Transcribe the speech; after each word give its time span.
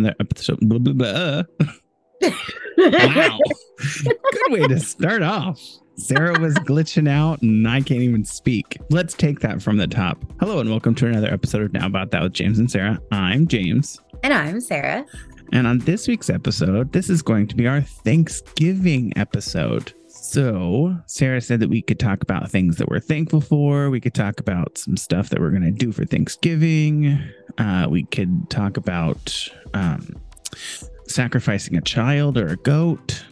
another 0.00 0.16
episode. 0.20 0.58
Blah, 0.60 0.78
blah, 0.78 0.92
blah. 0.92 1.42
wow. 2.78 3.38
Good 4.04 4.52
way 4.52 4.66
to 4.66 4.80
start 4.80 5.22
off. 5.22 5.60
Sarah 5.96 6.38
was 6.40 6.54
glitching 6.54 7.08
out 7.08 7.42
and 7.42 7.68
I 7.68 7.82
can't 7.82 8.00
even 8.00 8.24
speak. 8.24 8.78
Let's 8.90 9.12
take 9.12 9.40
that 9.40 9.60
from 9.60 9.76
the 9.76 9.86
top. 9.86 10.18
Hello 10.40 10.58
and 10.60 10.70
welcome 10.70 10.94
to 10.96 11.06
another 11.06 11.28
episode 11.32 11.62
of 11.62 11.72
Now 11.74 11.86
About 11.86 12.10
That 12.10 12.22
with 12.22 12.32
James 12.32 12.58
and 12.58 12.70
Sarah. 12.70 12.98
I'm 13.12 13.46
James. 13.46 14.00
And 14.22 14.32
I'm 14.32 14.60
Sarah. 14.60 15.04
And 15.52 15.66
on 15.66 15.78
this 15.80 16.08
week's 16.08 16.30
episode, 16.30 16.92
this 16.92 17.10
is 17.10 17.20
going 17.20 17.48
to 17.48 17.56
be 17.56 17.66
our 17.66 17.82
Thanksgiving 17.82 19.12
episode. 19.16 19.92
So, 20.30 20.96
Sarah 21.06 21.40
said 21.40 21.58
that 21.58 21.70
we 21.70 21.82
could 21.82 21.98
talk 21.98 22.22
about 22.22 22.48
things 22.48 22.76
that 22.76 22.88
we're 22.88 23.00
thankful 23.00 23.40
for. 23.40 23.90
We 23.90 24.00
could 24.00 24.14
talk 24.14 24.38
about 24.38 24.78
some 24.78 24.96
stuff 24.96 25.28
that 25.30 25.40
we're 25.40 25.50
going 25.50 25.64
to 25.64 25.72
do 25.72 25.90
for 25.90 26.04
Thanksgiving. 26.04 27.18
Uh, 27.58 27.88
we 27.90 28.04
could 28.04 28.48
talk 28.48 28.76
about 28.76 29.48
um, 29.74 30.14
sacrificing 31.08 31.76
a 31.76 31.80
child 31.80 32.38
or 32.38 32.46
a 32.46 32.56
goat. 32.58 33.24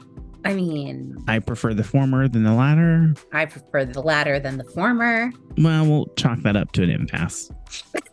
I 0.45 0.55
mean, 0.55 1.17
I 1.29 1.39
prefer 1.39 1.73
the 1.73 1.85
former 1.85 2.27
than 2.27 2.43
the 2.43 2.53
latter. 2.53 3.15
I 3.33 3.47
prefer 3.47 3.85
the 3.85 4.03
latter 4.03 4.41
than 4.41 4.59
the 4.59 4.65
former. 4.65 5.31
Well, 5.57 5.87
we'll 5.87 6.07
chalk 6.17 6.41
that 6.41 6.57
up 6.57 6.73
to 6.73 6.83
an 6.83 6.91
impasse. 6.91 7.49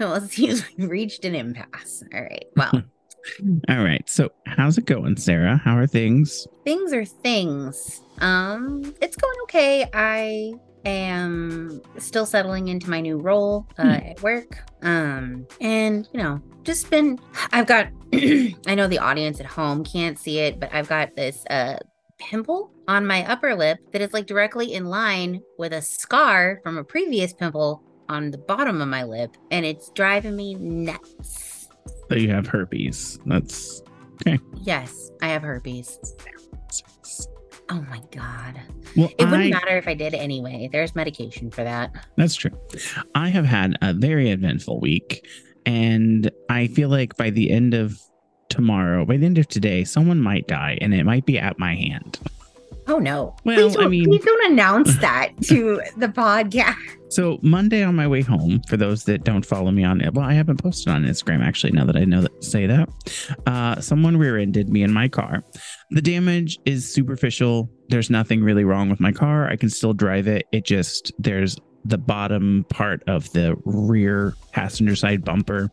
well, 0.00 0.14
it 0.16 0.28
seems 0.32 0.64
we've 0.76 0.90
reached 0.90 1.24
an 1.24 1.36
impasse. 1.36 2.02
All 2.12 2.22
right. 2.22 2.46
Well, 2.56 2.82
All 3.68 3.84
right. 3.84 4.08
So, 4.08 4.30
how's 4.46 4.78
it 4.78 4.86
going, 4.86 5.16
Sarah? 5.16 5.56
How 5.56 5.76
are 5.76 5.86
things? 5.86 6.46
things 6.64 6.92
are 6.92 7.04
things. 7.04 8.00
Um, 8.18 8.94
it's 9.00 9.16
going 9.16 9.36
okay. 9.44 9.86
I 9.94 10.52
am 10.84 11.80
still 11.98 12.26
settling 12.26 12.68
into 12.68 12.88
my 12.90 13.00
new 13.00 13.18
role 13.18 13.66
uh, 13.78 13.82
Hmm. 13.82 13.88
at 13.90 14.22
work. 14.22 14.58
Um, 14.82 15.46
and 15.60 16.08
you 16.12 16.22
know, 16.22 16.40
just 16.64 16.90
been. 16.90 17.18
I've 17.52 17.66
got. 17.66 17.88
I 18.12 18.74
know 18.74 18.88
the 18.88 18.98
audience 18.98 19.40
at 19.40 19.46
home 19.46 19.84
can't 19.84 20.18
see 20.18 20.38
it, 20.38 20.58
but 20.58 20.72
I've 20.74 20.88
got 20.88 21.14
this 21.16 21.44
uh 21.50 21.76
pimple 22.18 22.70
on 22.86 23.06
my 23.06 23.24
upper 23.30 23.54
lip 23.54 23.78
that 23.92 24.02
is 24.02 24.12
like 24.12 24.26
directly 24.26 24.74
in 24.74 24.84
line 24.86 25.40
with 25.58 25.72
a 25.72 25.80
scar 25.80 26.60
from 26.62 26.76
a 26.76 26.84
previous 26.84 27.32
pimple 27.32 27.82
on 28.10 28.30
the 28.30 28.38
bottom 28.38 28.80
of 28.82 28.88
my 28.88 29.04
lip, 29.04 29.36
and 29.50 29.64
it's 29.64 29.90
driving 29.90 30.34
me 30.36 30.54
nuts. 30.54 31.49
So, 32.10 32.16
you 32.16 32.30
have 32.30 32.46
herpes. 32.46 33.18
That's 33.26 33.82
okay. 34.26 34.38
Yes, 34.62 35.10
I 35.22 35.28
have 35.28 35.42
herpes. 35.42 35.98
Oh 37.72 37.84
my 37.88 38.00
god. 38.10 38.60
well. 38.96 39.10
It 39.16 39.24
wouldn't 39.26 39.54
I- 39.54 39.58
matter 39.60 39.76
if 39.78 39.86
I 39.86 39.94
did 39.94 40.12
anyway. 40.14 40.68
There's 40.72 40.94
medication 40.96 41.50
for 41.50 41.62
that. 41.62 41.92
That's 42.16 42.34
true. 42.34 42.50
I 43.14 43.28
have 43.28 43.44
had 43.44 43.76
a 43.80 43.92
very 43.92 44.30
eventful 44.30 44.80
week, 44.80 45.24
and 45.66 46.30
I 46.48 46.66
feel 46.66 46.88
like 46.88 47.16
by 47.16 47.30
the 47.30 47.50
end 47.50 47.74
of 47.74 48.00
tomorrow, 48.48 49.04
by 49.04 49.16
the 49.16 49.26
end 49.26 49.38
of 49.38 49.46
today, 49.46 49.84
someone 49.84 50.20
might 50.20 50.48
die, 50.48 50.78
and 50.80 50.92
it 50.92 51.04
might 51.04 51.26
be 51.26 51.38
at 51.38 51.60
my 51.60 51.76
hand. 51.76 52.18
Oh 52.90 52.98
no. 52.98 53.36
Well, 53.44 53.56
please 53.68 53.76
I 53.76 53.82
don't, 53.82 53.90
mean- 53.90 54.04
please 54.06 54.24
don't 54.24 54.52
announce 54.52 54.96
that 55.00 55.30
to 55.44 55.80
the 55.96 56.08
podcast. 56.08 56.74
So 57.08 57.38
Monday 57.42 57.82
on 57.84 57.94
my 57.94 58.06
way 58.06 58.20
home, 58.20 58.60
for 58.68 58.76
those 58.76 59.04
that 59.04 59.22
don't 59.24 59.46
follow 59.46 59.70
me 59.70 59.84
on 59.84 60.00
it, 60.00 60.14
well, 60.14 60.24
I 60.26 60.32
haven't 60.32 60.60
posted 60.62 60.92
on 60.92 61.04
Instagram 61.04 61.44
actually. 61.44 61.72
Now 61.72 61.84
that 61.84 61.96
I 61.96 62.04
know 62.04 62.22
that 62.22 62.42
say 62.44 62.66
that, 62.66 62.88
uh, 63.46 63.80
someone 63.80 64.16
rear-ended 64.16 64.68
me 64.68 64.82
in 64.82 64.92
my 64.92 65.06
car. 65.08 65.44
The 65.90 66.02
damage 66.02 66.58
is 66.66 66.92
superficial. 66.92 67.70
There's 67.88 68.10
nothing 68.10 68.42
really 68.42 68.64
wrong 68.64 68.90
with 68.90 68.98
my 69.00 69.12
car. 69.12 69.48
I 69.48 69.54
can 69.56 69.70
still 69.70 69.92
drive 69.92 70.26
it. 70.26 70.46
It 70.52 70.64
just 70.64 71.12
there's 71.18 71.56
the 71.84 71.98
bottom 71.98 72.66
part 72.70 73.02
of 73.08 73.32
the 73.32 73.56
rear 73.64 74.34
passenger 74.52 74.96
side 74.96 75.24
bumper 75.24 75.70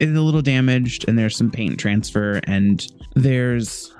is 0.00 0.16
a 0.16 0.20
little 0.20 0.42
damaged, 0.42 1.08
and 1.08 1.16
there's 1.16 1.36
some 1.36 1.50
paint 1.50 1.78
transfer, 1.78 2.40
and 2.44 2.86
there's 3.14 3.94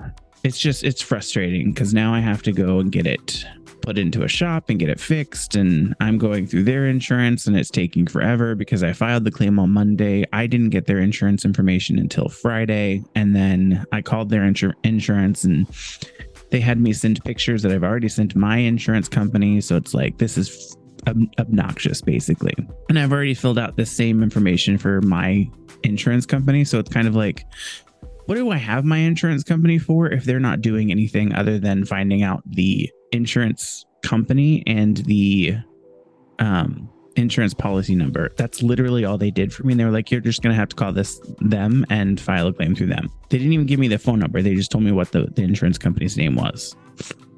it's 0.44 0.58
just 0.58 0.84
it's 0.84 1.02
frustrating 1.02 1.72
because 1.72 1.94
now 1.94 2.14
I 2.14 2.20
have 2.20 2.42
to 2.42 2.52
go 2.52 2.78
and 2.78 2.92
get 2.92 3.06
it 3.06 3.44
put 3.80 3.98
into 3.98 4.22
a 4.22 4.28
shop 4.28 4.70
and 4.70 4.78
get 4.78 4.88
it 4.88 4.98
fixed 4.98 5.56
and 5.56 5.94
I'm 6.00 6.16
going 6.16 6.46
through 6.46 6.64
their 6.64 6.86
insurance 6.86 7.46
and 7.46 7.56
it's 7.56 7.70
taking 7.70 8.06
forever 8.06 8.54
because 8.54 8.82
I 8.82 8.94
filed 8.94 9.24
the 9.24 9.30
claim 9.30 9.58
on 9.58 9.70
Monday. 9.70 10.24
I 10.32 10.46
didn't 10.46 10.70
get 10.70 10.86
their 10.86 10.98
insurance 10.98 11.44
information 11.44 11.98
until 11.98 12.28
Friday 12.28 13.02
and 13.14 13.36
then 13.36 13.84
I 13.92 14.00
called 14.00 14.30
their 14.30 14.40
insur- 14.42 14.74
insurance 14.84 15.44
and 15.44 15.66
they 16.50 16.60
had 16.60 16.80
me 16.80 16.94
send 16.94 17.22
pictures 17.24 17.62
that 17.62 17.72
I've 17.72 17.84
already 17.84 18.08
sent 18.08 18.34
my 18.34 18.56
insurance 18.56 19.08
company 19.08 19.60
so 19.60 19.76
it's 19.76 19.92
like 19.92 20.16
this 20.16 20.38
is 20.38 20.76
ob- 21.06 21.28
obnoxious 21.38 22.00
basically. 22.00 22.54
And 22.88 22.98
I've 22.98 23.12
already 23.12 23.34
filled 23.34 23.58
out 23.58 23.76
the 23.76 23.86
same 23.86 24.22
information 24.22 24.78
for 24.78 25.02
my 25.02 25.46
insurance 25.82 26.24
company 26.24 26.64
so 26.64 26.78
it's 26.78 26.90
kind 26.90 27.06
of 27.06 27.14
like 27.14 27.44
what 28.26 28.36
do 28.36 28.50
I 28.50 28.56
have 28.56 28.84
my 28.84 28.98
insurance 28.98 29.44
company 29.44 29.78
for 29.78 30.10
if 30.10 30.24
they're 30.24 30.40
not 30.40 30.60
doing 30.60 30.90
anything 30.90 31.34
other 31.34 31.58
than 31.58 31.84
finding 31.84 32.22
out 32.22 32.42
the 32.46 32.90
insurance 33.12 33.84
company 34.02 34.62
and 34.66 34.98
the 34.98 35.56
um 36.38 36.88
insurance 37.16 37.54
policy 37.54 37.94
number. 37.94 38.30
That's 38.36 38.62
literally 38.62 39.04
all 39.04 39.18
they 39.18 39.30
did 39.30 39.52
for 39.52 39.64
me. 39.64 39.72
And 39.72 39.80
they 39.80 39.84
were 39.84 39.90
like, 39.90 40.10
you're 40.10 40.20
just 40.20 40.42
gonna 40.42 40.54
have 40.54 40.68
to 40.70 40.76
call 40.76 40.92
this 40.92 41.20
them 41.38 41.86
and 41.90 42.20
file 42.20 42.48
a 42.48 42.52
claim 42.52 42.74
through 42.74 42.88
them. 42.88 43.10
They 43.30 43.38
didn't 43.38 43.52
even 43.52 43.66
give 43.66 43.78
me 43.78 43.88
the 43.88 43.98
phone 43.98 44.18
number. 44.18 44.42
They 44.42 44.54
just 44.54 44.70
told 44.70 44.84
me 44.84 44.92
what 44.92 45.12
the, 45.12 45.26
the 45.34 45.42
insurance 45.42 45.78
company's 45.78 46.16
name 46.16 46.34
was. 46.34 46.76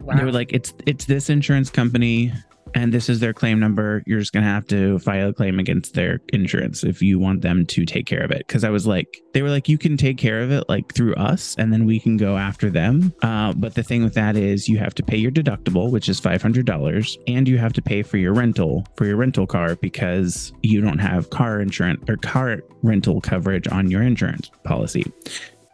And 0.08 0.18
they 0.20 0.24
were 0.24 0.32
like, 0.32 0.53
it's 0.53 0.72
it's 0.86 1.06
this 1.06 1.28
insurance 1.28 1.68
company 1.70 2.32
and 2.75 2.93
this 2.93 3.09
is 3.09 3.21
their 3.21 3.32
claim 3.32 3.59
number. 3.60 4.03
You're 4.06 4.19
just 4.19 4.32
gonna 4.32 4.47
have 4.47 4.66
to 4.69 4.99
file 5.00 5.31
a 5.31 5.32
claim 5.32 5.59
against 5.59 5.94
their 5.94 6.21
insurance 6.32 6.84
if 6.84 7.03
you 7.03 7.19
want 7.19 7.43
them 7.43 7.66
to 7.66 7.84
take 7.84 8.06
care 8.06 8.22
of 8.22 8.31
it. 8.31 8.47
Cause 8.49 8.65
I 8.65 8.71
was 8.71 8.87
like, 8.87 9.22
they 9.32 9.43
were 9.43 9.50
like, 9.50 9.69
you 9.69 9.78
can 9.78 9.97
take 9.97 10.19
care 10.19 10.41
of 10.43 10.50
it 10.50 10.69
like 10.69 10.94
through 10.94 11.15
us 11.15 11.54
and 11.59 11.72
then 11.72 11.87
we 11.87 12.00
can 12.00 12.16
go 12.16 12.37
after 12.37 12.71
them. 12.71 13.15
Uh, 13.22 13.53
but 13.54 13.75
the 13.75 13.82
thing 13.82 14.03
with 14.03 14.15
that 14.15 14.37
is 14.37 14.69
you 14.69 14.78
have 14.78 14.94
to 14.97 15.03
pay 15.03 15.16
your 15.16 15.31
deductible, 15.31 15.91
which 15.91 16.09
is 16.09 16.21
five 16.21 16.43
hundred 16.43 16.66
dollars, 16.66 17.19
and 17.27 17.49
you 17.49 17.59
have 17.59 17.72
to 17.75 17.82
pay 17.82 18.03
for 18.03 18.16
your 18.16 18.32
rental 18.32 18.87
for 18.97 19.06
your 19.06 19.16
rental 19.16 19.47
car 19.47 19.77
because 19.77 20.53
you 20.62 20.81
don't 20.81 20.98
have 20.98 21.31
car 21.31 21.60
insurance 21.60 22.03
or 22.09 22.16
car 22.16 22.62
rental 22.83 23.21
coverage 23.21 23.69
on 23.69 23.91
your 23.91 24.03
insurance 24.03 24.50
policy. 24.65 25.04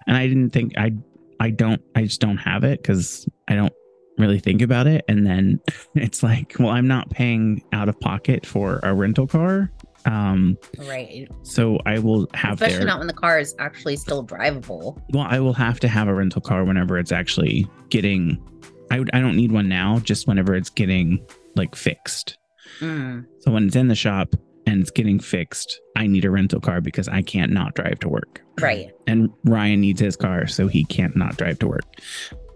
And 0.07 0.17
I 0.17 0.27
didn't 0.27 0.51
think 0.51 0.77
I 0.77 0.93
I 1.41 1.51
don't 1.51 1.83
I 1.95 2.03
just 2.05 2.21
don't 2.21 2.39
have 2.39 2.65
it 2.65 2.81
because 2.81 3.29
I 3.49 3.55
don't 3.55 3.73
really 4.19 4.39
think 4.39 4.63
about 4.63 4.87
it 4.87 5.05
and 5.09 5.27
then 5.27 5.61
it's 5.95 6.23
like 6.23 6.55
well 6.59 6.69
i'm 6.69 6.87
not 6.87 7.09
paying 7.11 7.63
out 7.73 7.89
of 7.89 7.99
pocket 8.01 8.45
for 8.45 8.81
a 8.83 8.95
rental 8.95 9.27
car 9.27 9.71
um 10.05 10.57
right. 10.79 11.29
so 11.43 11.79
i 11.87 11.99
will 11.99 12.27
have 12.35 12.55
Especially 12.55 12.79
their 12.79 12.87
not 12.87 12.99
when 12.99 13.07
the 13.07 13.13
car 13.13 13.39
is 13.39 13.55
actually 13.59 13.97
still 13.97 14.25
drivable. 14.25 15.01
well 15.13 15.27
i 15.29 15.39
will 15.39 15.53
have 15.53 15.79
to 15.81 15.89
have 15.89 16.09
a 16.09 16.15
rental 16.15 16.41
car 16.41 16.65
whenever 16.65 16.99
it's 16.99 17.13
actually 17.13 17.69
getting 17.89 18.43
i, 18.91 18.97
I 19.13 19.21
don't 19.21 19.37
need 19.37 19.53
one 19.53 19.69
now 19.69 20.01
just 20.01 20.27
whenever 20.27 20.55
it's 20.55 20.71
getting 20.71 21.25
like 21.57 21.75
fixed 21.75 22.39
Mm, 22.81 23.27
so 23.41 23.51
when 23.51 23.67
it's 23.67 23.77
in 23.77 23.89
the 23.89 23.95
shop 23.95 24.35
and 24.67 24.81
it's 24.81 24.91
getting 24.91 25.19
fixed 25.19 25.81
i 25.97 26.07
need 26.07 26.25
a 26.25 26.31
rental 26.31 26.61
car 26.61 26.81
because 26.81 27.07
i 27.09 27.21
can't 27.21 27.53
not 27.53 27.75
drive 27.75 27.99
to 28.01 28.09
work 28.09 28.43
right. 28.61 28.91
and 29.07 29.31
Ryan 29.45 29.81
needs 29.81 30.01
his 30.01 30.17
car, 30.17 30.47
so 30.47 30.69
he 30.69 30.85
can't 30.85 31.17
not 31.17 31.37
drive 31.37 31.59
to 31.61 31.69
work. 31.69 31.85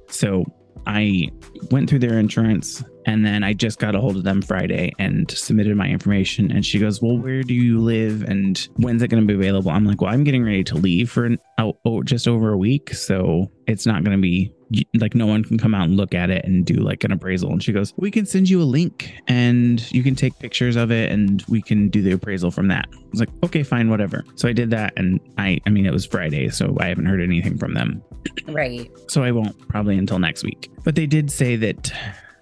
So 0.08 0.44
I 0.86 1.30
went 1.70 1.88
through 1.88 2.00
their 2.00 2.18
insurance 2.18 2.82
and 3.06 3.24
then 3.24 3.42
I 3.44 3.52
just 3.54 3.78
got 3.78 3.94
a 3.94 4.00
hold 4.00 4.16
of 4.16 4.24
them 4.24 4.42
Friday 4.42 4.92
and 4.98 5.30
submitted 5.30 5.76
my 5.76 5.86
information. 5.88 6.50
And 6.52 6.66
she 6.66 6.78
goes, 6.78 7.00
Well, 7.00 7.16
where 7.16 7.42
do 7.42 7.54
you 7.54 7.78
live 7.80 8.22
and 8.22 8.58
when's 8.76 9.02
it 9.02 9.08
going 9.08 9.22
to 9.22 9.26
be 9.26 9.34
available? 9.34 9.70
I'm 9.70 9.84
like, 9.84 10.00
Well, 10.00 10.12
I'm 10.12 10.24
getting 10.24 10.44
ready 10.44 10.64
to 10.64 10.74
leave 10.74 11.10
for 11.10 11.24
an, 11.24 11.38
oh, 11.58 11.78
oh, 11.84 12.02
just 12.02 12.28
over 12.28 12.52
a 12.52 12.58
week. 12.58 12.92
So 12.94 13.50
it's 13.66 13.86
not 13.86 14.04
going 14.04 14.16
to 14.16 14.20
be 14.22 14.52
like 14.98 15.14
no 15.14 15.26
one 15.26 15.44
can 15.44 15.56
come 15.58 15.76
out 15.76 15.84
and 15.84 15.96
look 15.96 16.12
at 16.12 16.28
it 16.28 16.44
and 16.44 16.66
do 16.66 16.74
like 16.74 17.04
an 17.04 17.12
appraisal. 17.12 17.52
And 17.52 17.62
she 17.62 17.72
goes, 17.72 17.94
We 17.96 18.10
can 18.10 18.26
send 18.26 18.50
you 18.50 18.60
a 18.60 18.64
link 18.64 19.14
and 19.28 19.80
you 19.92 20.02
can 20.02 20.16
take 20.16 20.36
pictures 20.40 20.74
of 20.74 20.90
it 20.90 21.12
and 21.12 21.44
we 21.48 21.62
can 21.62 21.88
do 21.88 22.02
the 22.02 22.10
appraisal 22.12 22.50
from 22.50 22.66
that. 22.68 22.86
I 22.92 22.98
was 23.12 23.20
like, 23.20 23.30
Okay, 23.44 23.62
fine, 23.62 23.88
whatever. 23.88 24.24
So 24.34 24.48
I 24.48 24.52
did 24.52 24.70
that. 24.70 24.92
And 24.96 25.20
I, 25.38 25.58
I 25.66 25.70
mean, 25.70 25.86
it 25.86 25.92
was 25.92 26.04
Friday, 26.04 26.48
so 26.48 26.76
I 26.80 26.86
haven't 26.86 27.06
heard 27.06 27.22
anything 27.22 27.56
from 27.56 27.74
them 27.74 28.02
Right. 28.48 28.90
so 29.06 29.22
I 29.22 29.30
won't 29.30 29.56
probably 29.68 29.96
until 29.96 30.18
next 30.18 30.42
week. 30.42 30.68
But 30.82 30.96
they 30.96 31.06
did 31.06 31.30
say 31.30 31.54
that 31.56 31.92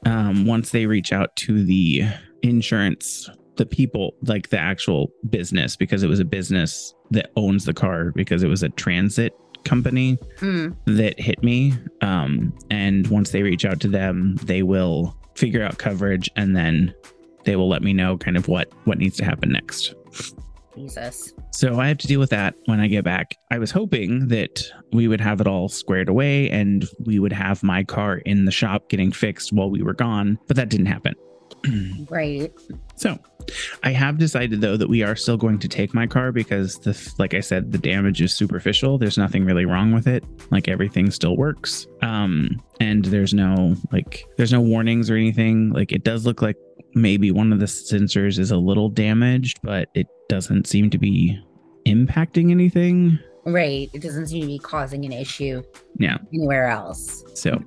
um, 0.04 0.46
once 0.46 0.70
they 0.70 0.86
reach 0.86 1.12
out 1.12 1.34
to 1.36 1.64
the 1.64 2.04
insurance, 2.42 3.28
the 3.56 3.66
people, 3.66 4.14
like 4.22 4.50
the 4.50 4.58
actual 4.58 5.10
business, 5.30 5.76
because 5.76 6.02
it 6.02 6.08
was 6.08 6.20
a 6.20 6.24
business 6.24 6.94
that 7.10 7.30
owns 7.36 7.64
the 7.64 7.74
car, 7.74 8.12
because 8.12 8.42
it 8.42 8.48
was 8.48 8.62
a 8.62 8.68
transit 8.70 9.32
company 9.64 10.18
Mm, 10.40 10.76
that 10.86 11.18
hit 11.18 11.42
me. 11.42 11.72
Um, 12.02 12.52
and 12.70 13.06
once 13.08 13.30
they 13.30 13.42
reach 13.42 13.64
out 13.64 13.80
to 13.80 13.88
them, 13.88 14.36
they 14.44 14.62
will 14.62 15.16
figure 15.34 15.62
out 15.62 15.78
coverage 15.78 16.30
and 16.36 16.54
then 16.54 16.94
they 17.44 17.56
will 17.56 17.68
let 17.68 17.82
me 17.82 17.92
know 17.92 18.16
kind 18.16 18.36
of 18.36 18.48
what 18.48 18.70
what 18.84 18.98
needs 18.98 19.16
to 19.16 19.24
happen 19.24 19.50
next. 19.50 19.94
Jesus. 20.74 21.32
So 21.52 21.78
I 21.80 21.88
have 21.88 21.98
to 21.98 22.06
deal 22.06 22.20
with 22.20 22.30
that 22.30 22.54
when 22.66 22.80
I 22.80 22.88
get 22.88 23.04
back. 23.04 23.36
I 23.50 23.58
was 23.58 23.70
hoping 23.70 24.28
that 24.28 24.64
we 24.92 25.08
would 25.08 25.20
have 25.20 25.40
it 25.40 25.46
all 25.46 25.68
squared 25.68 26.08
away 26.08 26.50
and 26.50 26.84
we 27.04 27.18
would 27.18 27.32
have 27.32 27.62
my 27.62 27.84
car 27.84 28.18
in 28.18 28.44
the 28.44 28.50
shop 28.50 28.88
getting 28.88 29.12
fixed 29.12 29.52
while 29.52 29.70
we 29.70 29.82
were 29.82 29.94
gone, 29.94 30.38
but 30.46 30.56
that 30.56 30.68
didn't 30.68 30.86
happen. 30.86 31.14
Right. 32.10 32.52
So, 32.96 33.18
I 33.82 33.90
have 33.90 34.18
decided 34.18 34.60
though 34.60 34.76
that 34.76 34.88
we 34.88 35.02
are 35.02 35.16
still 35.16 35.36
going 35.36 35.58
to 35.58 35.68
take 35.68 35.92
my 35.94 36.06
car 36.06 36.32
because 36.32 36.78
the 36.78 37.14
like 37.18 37.34
I 37.34 37.40
said, 37.40 37.72
the 37.72 37.78
damage 37.78 38.20
is 38.22 38.34
superficial. 38.34 38.98
There's 38.98 39.18
nothing 39.18 39.44
really 39.44 39.64
wrong 39.66 39.92
with 39.92 40.06
it. 40.06 40.24
Like 40.50 40.68
everything 40.68 41.10
still 41.10 41.36
works. 41.36 41.86
Um, 42.02 42.62
and 42.80 43.04
there's 43.06 43.34
no 43.34 43.76
like 43.92 44.24
there's 44.36 44.52
no 44.52 44.60
warnings 44.60 45.10
or 45.10 45.16
anything. 45.16 45.70
Like 45.70 45.92
it 45.92 46.04
does 46.04 46.24
look 46.24 46.40
like 46.42 46.56
maybe 46.94 47.30
one 47.30 47.52
of 47.52 47.58
the 47.58 47.66
sensors 47.66 48.38
is 48.38 48.50
a 48.50 48.56
little 48.56 48.88
damaged, 48.88 49.60
but 49.62 49.88
it 49.94 50.06
doesn't 50.28 50.66
seem 50.66 50.88
to 50.90 50.98
be 50.98 51.38
impacting 51.86 52.50
anything. 52.50 53.18
Right. 53.44 53.90
It 53.92 54.00
doesn't 54.00 54.28
seem 54.28 54.42
to 54.42 54.46
be 54.46 54.58
causing 54.58 55.04
an 55.04 55.12
issue 55.12 55.62
Yeah. 55.98 56.16
anywhere 56.32 56.68
else. 56.68 57.22
So 57.34 57.62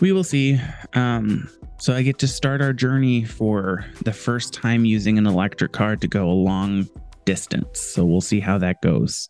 we 0.00 0.10
will 0.12 0.24
see. 0.24 0.58
Um, 0.94 1.48
so 1.78 1.94
I 1.94 2.02
get 2.02 2.18
to 2.18 2.28
start 2.28 2.60
our 2.60 2.72
journey 2.72 3.24
for 3.24 3.84
the 4.02 4.12
first 4.12 4.52
time 4.52 4.84
using 4.84 5.16
an 5.18 5.26
electric 5.26 5.72
car 5.72 5.96
to 5.96 6.08
go 6.08 6.28
a 6.28 6.32
long 6.32 6.88
distance. 7.24 7.80
So 7.80 8.04
we'll 8.04 8.20
see 8.20 8.40
how 8.40 8.58
that 8.58 8.82
goes. 8.82 9.28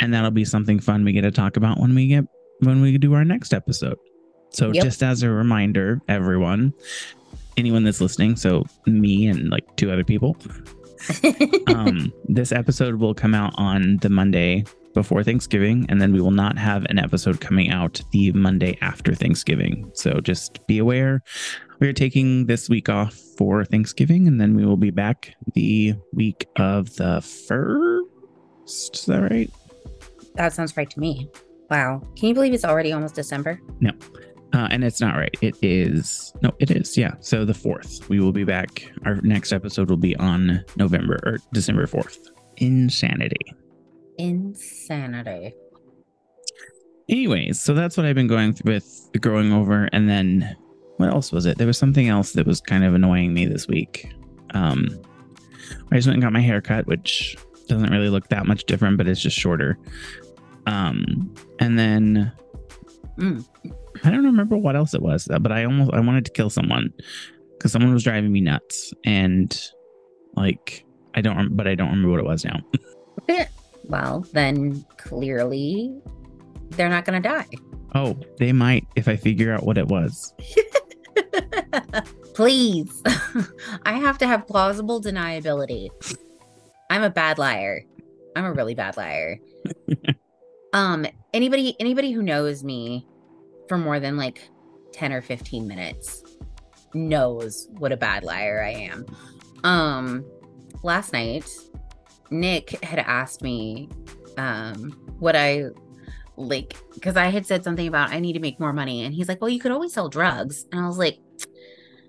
And 0.00 0.12
that'll 0.14 0.30
be 0.30 0.44
something 0.44 0.78
fun 0.80 1.04
we 1.04 1.12
get 1.12 1.22
to 1.22 1.30
talk 1.30 1.56
about 1.56 1.78
when 1.78 1.94
we 1.94 2.06
get 2.08 2.24
when 2.60 2.80
we 2.82 2.96
do 2.98 3.14
our 3.14 3.24
next 3.24 3.52
episode. 3.54 3.98
So 4.50 4.72
Yep. 4.72 4.84
just 4.84 5.02
as 5.02 5.22
a 5.22 5.30
reminder, 5.30 6.00
everyone, 6.08 6.72
anyone 7.56 7.84
that's 7.84 8.00
listening, 8.00 8.36
so 8.36 8.64
me 8.86 9.26
and 9.26 9.48
like 9.50 9.64
two 9.76 9.90
other 9.90 10.04
people, 10.04 10.36
um, 11.68 12.12
this 12.24 12.52
episode 12.52 12.96
will 12.96 13.14
come 13.14 13.34
out 13.34 13.52
on 13.56 13.96
the 13.98 14.08
Monday 14.10 14.64
before 14.94 15.22
Thanksgiving, 15.22 15.86
and 15.88 16.00
then 16.00 16.12
we 16.12 16.20
will 16.20 16.30
not 16.30 16.58
have 16.58 16.84
an 16.86 16.98
episode 16.98 17.40
coming 17.40 17.70
out 17.70 18.00
the 18.12 18.32
Monday 18.32 18.76
after 18.80 19.14
Thanksgiving. 19.14 19.90
So 19.94 20.20
just 20.20 20.66
be 20.66 20.78
aware. 20.78 21.22
We 21.78 21.88
are 21.88 21.92
taking 21.92 22.46
this 22.46 22.68
week 22.68 22.88
off 22.88 23.14
for 23.36 23.64
Thanksgiving, 23.64 24.26
and 24.28 24.40
then 24.40 24.54
we 24.54 24.66
will 24.66 24.76
be 24.76 24.90
back 24.90 25.34
the 25.54 25.94
week 26.12 26.46
of 26.56 26.94
the 26.96 27.20
first. 27.20 28.94
Is 28.94 29.04
that 29.06 29.22
right? 29.22 29.50
that 30.34 30.52
sounds 30.52 30.76
right 30.76 30.88
to 30.90 31.00
me. 31.00 31.28
Wow. 31.70 32.02
Can 32.16 32.28
you 32.28 32.34
believe 32.34 32.52
it's 32.52 32.64
already 32.64 32.92
almost 32.92 33.14
December? 33.14 33.60
No. 33.80 33.92
Uh, 34.52 34.66
and 34.70 34.82
it's 34.82 35.00
not 35.00 35.14
right. 35.14 35.34
It 35.40 35.56
is 35.62 36.32
no, 36.42 36.50
it 36.58 36.70
is. 36.70 36.96
Yeah. 36.98 37.14
So 37.20 37.44
the 37.44 37.54
fourth, 37.54 38.08
we 38.08 38.18
will 38.18 38.32
be 38.32 38.44
back. 38.44 38.90
Our 39.04 39.16
next 39.22 39.52
episode 39.52 39.88
will 39.88 39.96
be 39.96 40.16
on 40.16 40.64
November 40.76 41.20
or 41.24 41.38
December 41.52 41.86
fourth. 41.86 42.18
Insanity. 42.56 43.54
Insanity. 44.20 45.54
anyways 47.08 47.60
so 47.60 47.74
that's 47.74 47.96
what 47.96 48.06
i've 48.06 48.14
been 48.14 48.26
going 48.28 48.52
through 48.52 48.74
with 48.74 49.10
growing 49.20 49.52
over 49.52 49.88
and 49.92 50.08
then 50.08 50.56
what 50.98 51.08
else 51.08 51.32
was 51.32 51.46
it 51.46 51.58
there 51.58 51.66
was 51.66 51.78
something 51.78 52.08
else 52.08 52.32
that 52.32 52.46
was 52.46 52.60
kind 52.60 52.84
of 52.84 52.94
annoying 52.94 53.32
me 53.34 53.46
this 53.46 53.66
week 53.66 54.12
um 54.54 54.86
i 55.90 55.96
just 55.96 56.06
went 56.06 56.14
and 56.14 56.22
got 56.22 56.32
my 56.32 56.40
hair 56.40 56.60
cut 56.60 56.86
which 56.86 57.36
doesn't 57.68 57.90
really 57.90 58.08
look 58.10 58.28
that 58.28 58.46
much 58.46 58.64
different 58.64 58.96
but 58.98 59.08
it's 59.08 59.20
just 59.20 59.36
shorter 59.36 59.78
um 60.66 61.32
and 61.58 61.78
then 61.78 62.30
Mm. 63.18 63.44
i 64.04 64.10
don't 64.10 64.24
remember 64.24 64.56
what 64.56 64.76
else 64.76 64.94
it 64.94 65.02
was 65.02 65.28
but 65.40 65.50
i 65.52 65.64
almost 65.64 65.90
i 65.92 66.00
wanted 66.00 66.24
to 66.26 66.30
kill 66.30 66.48
someone 66.48 66.90
because 67.52 67.72
someone 67.72 67.92
was 67.92 68.04
driving 68.04 68.32
me 68.32 68.40
nuts 68.40 68.94
and 69.04 69.60
like 70.36 70.84
i 71.14 71.20
don't 71.20 71.54
but 71.56 71.66
i 71.66 71.74
don't 71.74 71.88
remember 71.90 72.10
what 72.10 72.20
it 72.20 72.24
was 72.26 72.44
now 72.44 72.60
Well, 73.90 74.24
then 74.32 74.84
clearly 74.96 75.92
they're 76.70 76.88
not 76.88 77.04
going 77.04 77.20
to 77.20 77.28
die. 77.28 77.46
oh 77.96 78.16
they 78.38 78.52
might 78.52 78.86
if 78.94 79.08
i 79.08 79.16
figure 79.16 79.52
out 79.52 79.64
what 79.64 79.76
it 79.76 79.88
was 79.88 80.32
Please. 82.34 83.02
I 83.84 83.92
have 83.94 84.16
to 84.18 84.26
have 84.26 84.46
plausible 84.46 85.02
deniability. 85.02 85.90
I'm 86.88 87.02
a 87.02 87.10
bad 87.10 87.38
liar. 87.38 87.84
I'm 88.34 88.44
a 88.44 88.52
really 88.52 88.74
bad 88.74 88.96
liar. 88.96 89.38
um 90.72 91.04
anybody 91.34 91.76
anybody 91.80 92.12
who 92.12 92.22
knows 92.22 92.62
me 92.64 93.06
for 93.68 93.76
more 93.76 94.00
than 94.00 94.16
like 94.16 94.48
10 94.92 95.12
or 95.12 95.20
15 95.20 95.66
minutes 95.66 96.22
knows 96.94 97.68
what 97.78 97.92
a 97.92 97.96
bad 97.96 98.22
liar 98.24 98.62
I 98.64 98.70
am. 98.70 99.06
Um 99.64 100.24
last 100.82 101.12
night 101.12 101.44
Nick 102.30 102.82
had 102.84 102.98
asked 102.98 103.42
me 103.42 103.88
um 104.38 104.92
what 105.18 105.34
I 105.36 105.66
like 106.36 106.76
because 106.94 107.16
I 107.16 107.26
had 107.26 107.46
said 107.46 107.64
something 107.64 107.86
about 107.86 108.10
I 108.10 108.20
need 108.20 108.32
to 108.32 108.40
make 108.40 108.58
more 108.58 108.72
money 108.72 109.04
and 109.04 109.14
he's 109.14 109.28
like, 109.28 109.40
"Well, 109.40 109.50
you 109.50 109.60
could 109.60 109.72
always 109.72 109.92
sell 109.92 110.08
drugs." 110.08 110.66
And 110.72 110.80
I 110.80 110.86
was 110.86 110.98
like, 110.98 111.18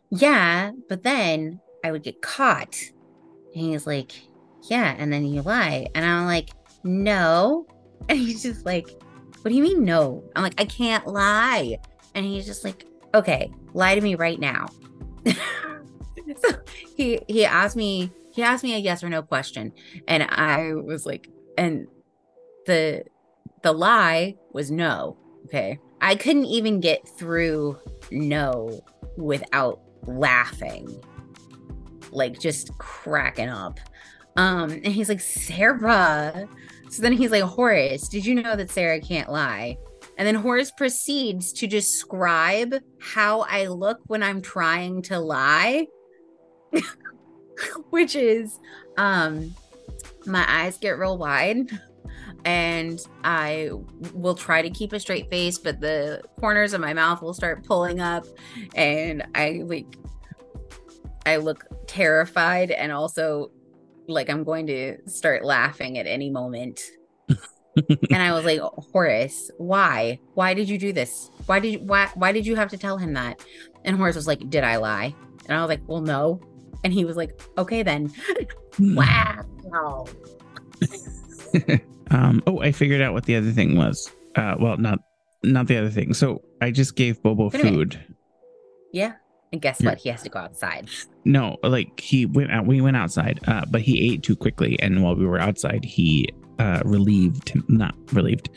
"Yeah, 0.09 0.71
but 0.87 1.03
then 1.03 1.59
I 1.83 1.91
would 1.91 2.03
get 2.03 2.21
caught." 2.21 2.75
And 3.53 3.65
he's 3.65 3.85
like, 3.85 4.13
"Yeah, 4.69 4.95
and 4.97 5.11
then 5.11 5.25
you 5.25 5.41
lie." 5.41 5.87
And 5.95 6.05
I'm 6.05 6.25
like, 6.25 6.51
"No." 6.83 7.67
And 8.09 8.17
he's 8.17 8.41
just 8.41 8.65
like, 8.65 8.89
"What 9.41 9.49
do 9.49 9.55
you 9.55 9.61
mean 9.61 9.85
no?" 9.85 10.23
I'm 10.35 10.41
like, 10.41 10.59
"I 10.59 10.65
can't 10.65 11.05
lie." 11.05 11.77
And 12.15 12.25
he's 12.25 12.47
just 12.47 12.63
like, 12.63 12.85
"Okay, 13.13 13.51
lie 13.73 13.95
to 13.95 14.01
me 14.01 14.15
right 14.15 14.39
now." 14.39 14.67
so 15.25 16.49
he 16.97 17.19
he 17.27 17.45
asked 17.45 17.75
me 17.75 18.11
he 18.33 18.43
asked 18.43 18.63
me 18.63 18.75
a 18.75 18.77
yes 18.77 19.03
or 19.03 19.09
no 19.09 19.21
question 19.21 19.71
and 20.07 20.23
I 20.23 20.73
was 20.73 21.05
like 21.05 21.29
and 21.57 21.87
the 22.65 23.03
the 23.61 23.71
lie 23.71 24.35
was 24.53 24.71
no. 24.71 25.17
Okay. 25.45 25.79
I 26.01 26.15
couldn't 26.15 26.45
even 26.45 26.79
get 26.79 27.07
through 27.07 27.77
no 28.09 28.81
without 29.17 29.81
laughing. 30.03 31.03
Like 32.11 32.39
just 32.39 32.75
cracking 32.77 33.49
up. 33.49 33.79
Um, 34.35 34.71
and 34.71 34.87
he's 34.87 35.09
like, 35.09 35.19
Sarah. 35.19 36.47
So 36.89 37.01
then 37.01 37.13
he's 37.13 37.31
like, 37.31 37.43
Horace, 37.43 38.07
did 38.07 38.25
you 38.25 38.35
know 38.35 38.55
that 38.55 38.69
Sarah 38.71 38.99
can't 38.99 39.31
lie? 39.31 39.77
And 40.17 40.27
then 40.27 40.35
Horace 40.35 40.71
proceeds 40.71 41.53
to 41.53 41.67
describe 41.67 42.75
how 42.99 43.41
I 43.41 43.67
look 43.67 43.99
when 44.07 44.23
I'm 44.23 44.41
trying 44.41 45.01
to 45.03 45.19
lie, 45.19 45.87
which 47.89 48.15
is 48.15 48.59
um 48.97 49.53
my 50.25 50.45
eyes 50.47 50.77
get 50.77 50.97
real 50.97 51.17
wide 51.17 51.69
and 52.45 53.05
I 53.23 53.69
will 54.13 54.35
try 54.35 54.61
to 54.61 54.69
keep 54.69 54.93
a 54.93 54.99
straight 54.99 55.29
face, 55.29 55.57
but 55.57 55.79
the 55.79 56.23
corners 56.39 56.73
of 56.73 56.81
my 56.81 56.93
mouth 56.93 57.21
will 57.21 57.33
start 57.33 57.63
pulling 57.65 57.99
up, 57.99 58.25
and 58.75 59.23
I 59.35 59.61
like 59.65 59.95
I 61.25 61.37
look 61.37 61.65
terrified 61.87 62.71
and 62.71 62.91
also 62.91 63.51
like 64.07 64.29
I'm 64.29 64.43
going 64.43 64.67
to 64.67 64.97
start 65.07 65.45
laughing 65.45 65.97
at 65.97 66.07
any 66.07 66.29
moment. 66.29 66.81
and 67.77 68.21
I 68.21 68.33
was 68.33 68.43
like, 68.43 68.59
Horace, 68.59 69.49
why? 69.57 70.19
Why 70.33 70.53
did 70.53 70.67
you 70.67 70.77
do 70.77 70.91
this? 70.91 71.29
Why 71.45 71.59
did 71.59 71.73
you, 71.73 71.79
why 71.79 72.09
why 72.15 72.31
did 72.31 72.45
you 72.45 72.55
have 72.55 72.69
to 72.69 72.77
tell 72.77 72.97
him 72.97 73.13
that? 73.13 73.45
And 73.85 73.97
Horace 73.97 74.15
was 74.15 74.27
like, 74.27 74.49
Did 74.49 74.63
I 74.63 74.77
lie? 74.77 75.15
And 75.45 75.57
I 75.57 75.61
was 75.61 75.69
like, 75.69 75.81
Well, 75.87 76.01
no. 76.01 76.41
And 76.83 76.93
he 76.93 77.05
was 77.05 77.17
like, 77.17 77.39
Okay 77.57 77.83
then. 77.83 78.11
wow. 78.79 80.05
Um, 82.11 82.43
oh, 82.45 82.59
I 82.59 82.73
figured 82.73 83.01
out 83.01 83.13
what 83.13 83.23
the 83.23 83.37
other 83.37 83.51
thing 83.51 83.77
was. 83.77 84.11
Uh, 84.35 84.55
well, 84.59 84.77
not 84.77 84.99
not 85.43 85.67
the 85.67 85.77
other 85.77 85.89
thing. 85.89 86.13
So 86.13 86.41
I 86.61 86.69
just 86.71 86.95
gave 86.95 87.21
Bobo 87.23 87.49
Wait 87.49 87.61
food. 87.61 88.05
Yeah. 88.91 89.13
And 89.53 89.61
guess 89.61 89.81
what? 89.81 89.97
He 89.97 90.09
has 90.09 90.21
to 90.23 90.29
go 90.29 90.39
outside. 90.39 90.89
No, 91.25 91.57
like 91.63 91.99
he 91.99 92.25
went 92.25 92.51
out. 92.51 92.65
We 92.65 92.79
went 92.79 92.95
outside, 92.95 93.39
uh, 93.47 93.65
but 93.69 93.81
he 93.81 94.13
ate 94.13 94.23
too 94.23 94.35
quickly, 94.35 94.79
and 94.81 95.03
while 95.03 95.15
we 95.15 95.25
were 95.25 95.39
outside, 95.39 95.83
he 95.83 96.29
uh, 96.59 96.81
relieved 96.85 97.49
him. 97.49 97.65
Not 97.67 97.95
relieved. 98.13 98.49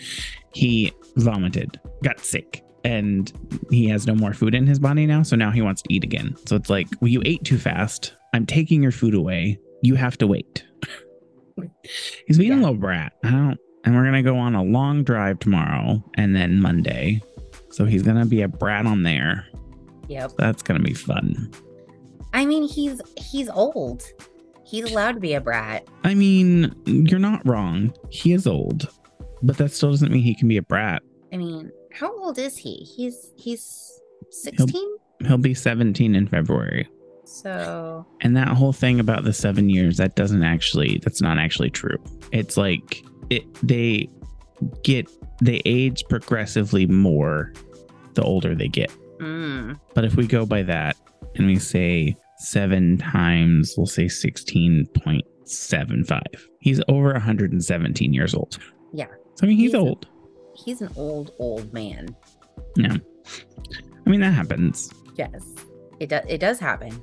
He 0.52 0.92
vomited, 1.16 1.80
got 2.04 2.20
sick, 2.20 2.63
and 2.84 3.32
he 3.70 3.88
has 3.88 4.06
no 4.06 4.14
more 4.14 4.34
food 4.34 4.54
in 4.54 4.66
his 4.66 4.78
body 4.78 5.06
now. 5.06 5.22
So 5.22 5.36
now 5.36 5.50
he 5.50 5.62
wants 5.62 5.82
to 5.82 5.92
eat 5.92 6.04
again. 6.04 6.36
So 6.46 6.54
it's 6.54 6.70
like, 6.70 6.88
well, 7.00 7.08
you 7.08 7.22
ate 7.24 7.44
too 7.44 7.58
fast. 7.58 8.14
I'm 8.34 8.46
taking 8.46 8.82
your 8.82 8.92
food 8.92 9.14
away. 9.14 9.58
You 9.82 9.94
have 9.94 10.18
to 10.18 10.26
wait. 10.26 10.64
He's 12.26 12.38
being 12.38 12.52
a 12.52 12.56
little 12.56 12.74
brat. 12.74 13.14
I 13.24 13.30
don't. 13.30 13.58
And 13.84 13.94
we're 13.94 14.04
gonna 14.04 14.22
go 14.22 14.38
on 14.38 14.54
a 14.54 14.62
long 14.62 15.04
drive 15.04 15.38
tomorrow, 15.40 16.02
and 16.14 16.34
then 16.34 16.58
Monday. 16.58 17.22
So 17.70 17.84
he's 17.84 18.02
gonna 18.02 18.24
be 18.24 18.40
a 18.40 18.48
brat 18.48 18.86
on 18.86 19.02
there. 19.02 19.46
Yep. 20.08 20.32
That's 20.38 20.62
gonna 20.62 20.80
be 20.80 20.94
fun. 20.94 21.50
I 22.32 22.46
mean, 22.46 22.66
he's 22.66 23.00
he's 23.18 23.50
old. 23.50 24.02
He's 24.64 24.90
allowed 24.90 25.12
to 25.12 25.20
be 25.20 25.34
a 25.34 25.40
brat. 25.40 25.86
I 26.02 26.14
mean, 26.14 26.74
you're 26.86 27.20
not 27.20 27.46
wrong. 27.46 27.92
He 28.08 28.32
is 28.32 28.46
old, 28.46 28.88
but 29.42 29.58
that 29.58 29.72
still 29.72 29.90
doesn't 29.90 30.10
mean 30.10 30.22
he 30.22 30.34
can 30.34 30.48
be 30.48 30.56
a 30.56 30.62
brat. 30.62 31.02
I 31.30 31.36
mean, 31.36 31.70
how 31.94 32.16
old 32.22 32.38
is 32.38 32.56
he? 32.58 32.74
He's 32.76 33.30
he's 33.36 34.00
16? 34.30 34.96
He'll 35.26 35.38
be 35.38 35.54
17 35.54 36.14
in 36.14 36.28
February. 36.28 36.88
So 37.24 38.06
And 38.20 38.36
that 38.36 38.48
whole 38.48 38.72
thing 38.72 39.00
about 39.00 39.24
the 39.24 39.32
seven 39.32 39.70
years, 39.70 39.96
that 39.96 40.14
doesn't 40.16 40.42
actually, 40.42 41.00
that's 41.02 41.22
not 41.22 41.38
actually 41.38 41.70
true. 41.70 41.96
It's 42.32 42.56
like 42.56 43.04
it, 43.30 43.44
they 43.62 44.08
get, 44.82 45.08
they 45.40 45.62
age 45.64 46.04
progressively 46.08 46.86
more 46.86 47.52
the 48.14 48.22
older 48.22 48.54
they 48.54 48.68
get. 48.68 48.90
mm, 49.18 49.78
But 49.94 50.04
if 50.04 50.14
we 50.16 50.26
go 50.26 50.44
by 50.46 50.62
that 50.64 50.96
and 51.36 51.46
we 51.46 51.58
say 51.58 52.16
seven 52.38 52.98
times, 52.98 53.74
we'll 53.76 53.86
say 53.86 54.06
16.75. 54.06 56.20
He's 56.60 56.80
over 56.88 57.12
117 57.12 58.12
years 58.12 58.34
old. 58.34 58.58
Yeah. 58.92 59.06
So 59.36 59.44
I 59.44 59.46
mean, 59.48 59.56
he's, 59.56 59.72
He's 59.72 59.80
old. 59.80 60.06
He's 60.54 60.80
an 60.80 60.90
old, 60.96 61.32
old 61.38 61.72
man. 61.72 62.14
Yeah. 62.76 62.96
I 64.06 64.10
mean, 64.10 64.20
that 64.20 64.32
happens. 64.32 64.90
Yes, 65.16 65.42
it 66.00 66.08
does. 66.08 66.24
It 66.28 66.38
does 66.38 66.58
happen. 66.58 67.02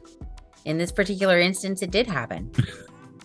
In 0.65 0.77
this 0.77 0.91
particular 0.91 1.39
instance, 1.39 1.81
it 1.81 1.91
did 1.91 2.07
happen. 2.07 2.51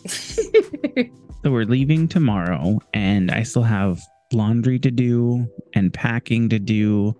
So 1.46 1.52
we're 1.52 1.62
leaving 1.62 2.08
tomorrow, 2.08 2.80
and 2.92 3.30
I 3.30 3.44
still 3.44 3.62
have 3.62 4.00
laundry 4.32 4.80
to 4.80 4.90
do 4.90 5.46
and 5.74 5.94
packing 5.94 6.48
to 6.48 6.58
do. 6.58 7.14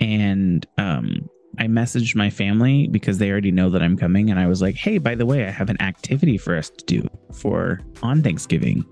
And 0.00 0.66
um, 0.78 1.28
I 1.58 1.66
messaged 1.66 2.16
my 2.16 2.30
family 2.30 2.88
because 2.88 3.18
they 3.18 3.30
already 3.30 3.50
know 3.50 3.68
that 3.68 3.82
I'm 3.82 3.98
coming. 3.98 4.30
And 4.30 4.40
I 4.40 4.46
was 4.46 4.62
like, 4.62 4.76
hey, 4.76 4.96
by 4.96 5.14
the 5.14 5.26
way, 5.26 5.44
I 5.46 5.50
have 5.50 5.68
an 5.68 5.78
activity 5.82 6.38
for 6.38 6.56
us 6.56 6.70
to 6.70 6.84
do 6.86 7.06
for 7.34 7.80
on 8.02 8.22
Thanksgiving. 8.22 8.82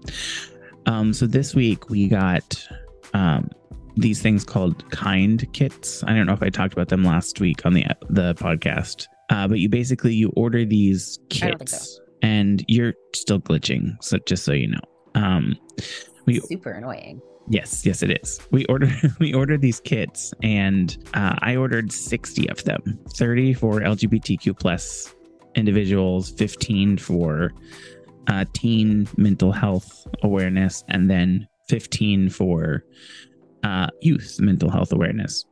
Um, 0.85 1.15
so 1.15 1.27
this 1.27 1.55
week 1.55 1.89
we 1.89 2.07
got 2.07 2.69
um, 3.15 3.51
these 3.97 4.23
things 4.23 4.45
called 4.45 4.91
kind 4.91 5.51
kits. 5.53 6.03
I 6.05 6.15
don't 6.15 6.27
know 6.27 6.33
if 6.33 6.43
I 6.43 6.51
talked 6.51 6.73
about 6.73 6.89
them 6.89 7.05
last 7.05 7.41
week 7.41 7.65
on 7.67 7.75
the 7.75 7.85
the 8.09 8.35
podcast. 8.35 9.07
Uh, 9.31 9.49
but 9.49 9.59
you 9.59 9.69
basically 9.69 10.15
you 10.15 10.31
order 10.37 10.65
these 10.65 11.19
I 11.33 11.35
so. 11.35 11.47
kits 11.47 12.01
and 12.23 12.65
you're 12.69 12.95
still 13.15 13.41
glitching. 13.41 14.03
So 14.03 14.19
just 14.27 14.45
so 14.45 14.53
you 14.53 14.69
know. 14.69 14.81
Um 15.15 15.57
we 16.27 16.41
Super 16.41 16.71
annoying. 16.71 17.21
Yes, 17.49 17.85
yes, 17.85 18.03
it 18.03 18.21
is. 18.23 18.41
We 18.51 18.65
ordered 18.67 18.93
we 19.19 19.35
ordered 19.35 19.61
these 19.61 19.81
kits, 19.81 20.33
and 20.43 20.97
uh, 21.15 21.37
I 21.41 21.57
ordered 21.57 21.93
sixty 21.93 22.49
of 22.49 22.63
them. 22.65 22.99
Thirty 23.17 23.53
for 23.53 23.81
LGBTQ 23.81 24.59
plus 24.59 25.15
individuals, 25.55 26.31
fifteen 26.31 26.97
for 26.97 27.53
uh, 28.29 28.45
teen 28.53 29.09
mental 29.17 29.51
health 29.51 30.07
awareness, 30.23 30.85
and 30.89 31.11
then 31.11 31.49
fifteen 31.73 32.29
for 32.29 32.85
uh, 33.63 33.87
youth 34.01 34.39
mental 34.41 34.71
health 34.71 34.93
awareness. 34.93 35.45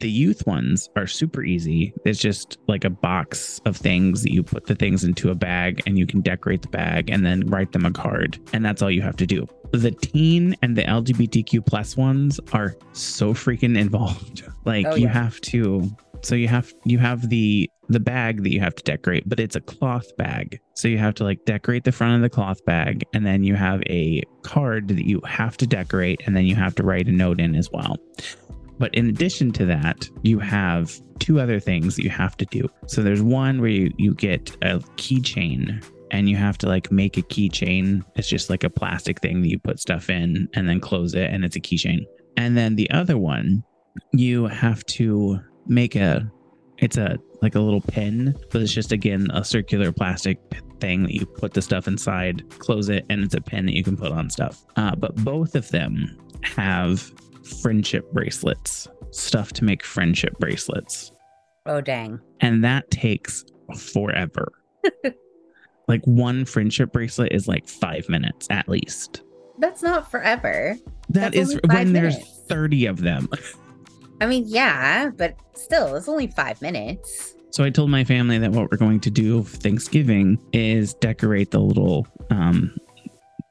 The 0.00 0.10
youth 0.10 0.46
ones 0.46 0.88
are 0.96 1.06
super 1.06 1.42
easy. 1.42 1.92
It's 2.04 2.18
just 2.18 2.58
like 2.66 2.84
a 2.84 2.90
box 2.90 3.60
of 3.66 3.76
things 3.76 4.22
that 4.22 4.32
you 4.32 4.42
put 4.42 4.66
the 4.66 4.74
things 4.74 5.04
into 5.04 5.30
a 5.30 5.34
bag, 5.34 5.82
and 5.86 5.98
you 5.98 6.06
can 6.06 6.20
decorate 6.20 6.62
the 6.62 6.68
bag, 6.68 7.10
and 7.10 7.24
then 7.24 7.46
write 7.46 7.72
them 7.72 7.84
a 7.84 7.92
card, 7.92 8.38
and 8.52 8.64
that's 8.64 8.82
all 8.82 8.90
you 8.90 9.02
have 9.02 9.16
to 9.16 9.26
do 9.26 9.46
the 9.72 9.90
teen 9.90 10.56
and 10.62 10.76
the 10.76 10.82
LGBTQ 10.82 11.66
plus 11.66 11.96
ones 11.96 12.40
are 12.52 12.74
so 12.92 13.34
freaking 13.34 13.78
involved. 13.78 14.44
Like 14.64 14.86
Oh, 14.86 14.96
you 14.96 15.08
have 15.08 15.40
to 15.42 15.90
so 16.22 16.34
you 16.34 16.48
have 16.48 16.72
you 16.84 16.98
have 16.98 17.28
the 17.28 17.70
the 17.88 18.00
bag 18.00 18.42
that 18.42 18.52
you 18.52 18.60
have 18.60 18.74
to 18.74 18.82
decorate, 18.82 19.28
but 19.28 19.40
it's 19.40 19.56
a 19.56 19.60
cloth 19.60 20.14
bag. 20.16 20.60
So 20.74 20.88
you 20.88 20.98
have 20.98 21.14
to 21.14 21.24
like 21.24 21.44
decorate 21.44 21.84
the 21.84 21.92
front 21.92 22.16
of 22.16 22.22
the 22.22 22.28
cloth 22.28 22.64
bag 22.64 23.04
and 23.14 23.24
then 23.26 23.44
you 23.44 23.54
have 23.54 23.82
a 23.86 24.22
card 24.42 24.88
that 24.88 25.06
you 25.06 25.20
have 25.26 25.56
to 25.58 25.66
decorate 25.66 26.22
and 26.26 26.36
then 26.36 26.44
you 26.44 26.54
have 26.54 26.74
to 26.76 26.82
write 26.82 27.08
a 27.08 27.12
note 27.12 27.40
in 27.40 27.54
as 27.54 27.70
well. 27.70 27.96
But 28.78 28.94
in 28.94 29.08
addition 29.08 29.52
to 29.52 29.64
that, 29.66 30.08
you 30.22 30.38
have 30.38 31.00
two 31.18 31.40
other 31.40 31.58
things 31.58 31.96
that 31.96 32.04
you 32.04 32.10
have 32.10 32.36
to 32.36 32.44
do. 32.46 32.68
So 32.86 33.02
there's 33.02 33.22
one 33.22 33.60
where 33.60 33.70
you, 33.70 33.92
you 33.96 34.14
get 34.14 34.50
a 34.62 34.78
keychain 34.96 35.84
and 36.10 36.28
you 36.28 36.36
have 36.36 36.58
to 36.58 36.68
like 36.68 36.92
make 36.92 37.16
a 37.16 37.22
keychain. 37.22 38.04
It's 38.16 38.28
just 38.28 38.50
like 38.50 38.64
a 38.64 38.70
plastic 38.70 39.20
thing 39.20 39.42
that 39.42 39.48
you 39.48 39.58
put 39.58 39.80
stuff 39.80 40.10
in 40.10 40.48
and 40.54 40.68
then 40.68 40.80
close 40.80 41.14
it 41.14 41.30
and 41.30 41.44
it's 41.44 41.56
a 41.56 41.60
keychain. 41.60 42.06
And 42.36 42.56
then 42.56 42.76
the 42.76 42.90
other 42.90 43.18
one, 43.18 43.64
you 44.12 44.46
have 44.46 44.84
to 44.84 45.40
make 45.68 45.94
a 45.96 46.30
it's 46.78 46.96
a 46.96 47.18
like 47.42 47.54
a 47.54 47.60
little 47.60 47.80
pin, 47.80 48.36
but 48.50 48.62
it's 48.62 48.72
just 48.72 48.92
again 48.92 49.28
a 49.32 49.44
circular 49.44 49.92
plastic 49.92 50.38
thing 50.80 51.02
that 51.04 51.12
you 51.14 51.26
put 51.26 51.54
the 51.54 51.62
stuff 51.62 51.88
inside, 51.88 52.42
close 52.58 52.88
it, 52.88 53.04
and 53.10 53.24
it's 53.24 53.34
a 53.34 53.40
pin 53.40 53.66
that 53.66 53.74
you 53.74 53.82
can 53.82 53.96
put 53.96 54.12
on 54.12 54.30
stuff. 54.30 54.64
Uh, 54.76 54.94
but 54.94 55.14
both 55.24 55.54
of 55.54 55.68
them 55.70 56.16
have 56.42 57.10
friendship 57.62 58.10
bracelets, 58.12 58.86
stuff 59.10 59.52
to 59.54 59.64
make 59.64 59.82
friendship 59.84 60.38
bracelets 60.38 61.12
Oh 61.66 61.80
dang. 61.80 62.20
and 62.40 62.62
that 62.64 62.90
takes 62.90 63.44
forever. 63.76 64.52
like 65.88 66.02
one 66.04 66.44
friendship 66.44 66.92
bracelet 66.92 67.32
is 67.32 67.48
like 67.48 67.68
five 67.68 68.08
minutes 68.08 68.46
at 68.50 68.68
least. 68.68 69.22
That's 69.58 69.82
not 69.82 70.10
forever. 70.10 70.76
That 71.08 71.32
That's 71.32 71.36
is 71.54 71.60
when 71.66 71.92
there's 71.92 72.16
30 72.48 72.86
of 72.86 73.00
them. 73.00 73.28
I 74.20 74.26
mean, 74.26 74.44
yeah, 74.46 75.10
but 75.16 75.36
still, 75.54 75.94
it's 75.96 76.08
only 76.08 76.28
five 76.28 76.60
minutes. 76.60 77.34
So 77.50 77.64
I 77.64 77.70
told 77.70 77.90
my 77.90 78.04
family 78.04 78.38
that 78.38 78.52
what 78.52 78.70
we're 78.70 78.76
going 78.76 79.00
to 79.00 79.10
do 79.10 79.42
for 79.42 79.56
Thanksgiving 79.56 80.38
is 80.52 80.94
decorate 80.94 81.50
the 81.50 81.60
little 81.60 82.06
um, 82.30 82.76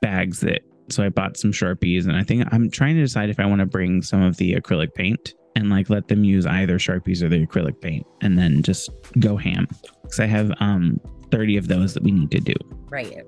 bags 0.01 0.41
that. 0.41 0.62
So 0.89 1.03
I 1.03 1.09
bought 1.09 1.36
some 1.36 1.51
Sharpies 1.51 2.05
and 2.05 2.15
I 2.15 2.24
think 2.24 2.47
I'm 2.53 2.69
trying 2.71 2.95
to 2.95 3.01
decide 3.01 3.29
if 3.29 3.41
I 3.41 3.45
want 3.45 3.59
to 3.59 3.65
bring 3.65 4.01
some 4.01 4.21
of 4.21 4.38
the 4.38 4.53
acrylic 4.53 4.93
paint 4.93 5.33
and 5.53 5.69
like 5.69 5.89
let 5.89 6.07
them 6.07 6.24
use 6.24 6.45
either 6.45 6.77
Sharpies 6.77 7.21
or 7.21 7.27
the 7.27 7.45
acrylic 7.45 7.81
paint 7.81 8.05
and 8.21 8.38
then 8.38 8.63
just 8.63 8.89
go 9.19 9.36
ham. 9.36 9.67
Because 10.03 10.21
I 10.21 10.27
have 10.27 10.50
um, 10.62 11.01
30 11.31 11.57
of 11.57 11.67
those 11.67 11.93
that 11.93 12.03
we 12.03 12.12
need 12.12 12.31
to 12.31 12.39
do. 12.39 12.53
Right. 12.89 13.21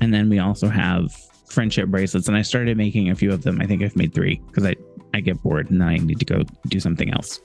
And 0.00 0.12
then 0.12 0.28
we 0.28 0.40
also 0.40 0.68
have 0.68 1.14
friendship 1.46 1.88
bracelets. 1.88 2.26
And 2.26 2.36
I 2.36 2.42
started 2.42 2.76
making 2.76 3.10
a 3.10 3.14
few 3.14 3.32
of 3.32 3.42
them. 3.42 3.60
I 3.60 3.66
think 3.66 3.82
I've 3.82 3.94
made 3.94 4.12
three 4.12 4.42
because 4.46 4.64
I, 4.64 4.74
I 5.14 5.20
get 5.20 5.40
bored 5.42 5.70
and 5.70 5.82
I 5.82 5.96
need 5.96 6.18
to 6.18 6.24
go 6.24 6.42
do 6.66 6.80
something 6.80 7.12
else. 7.12 7.40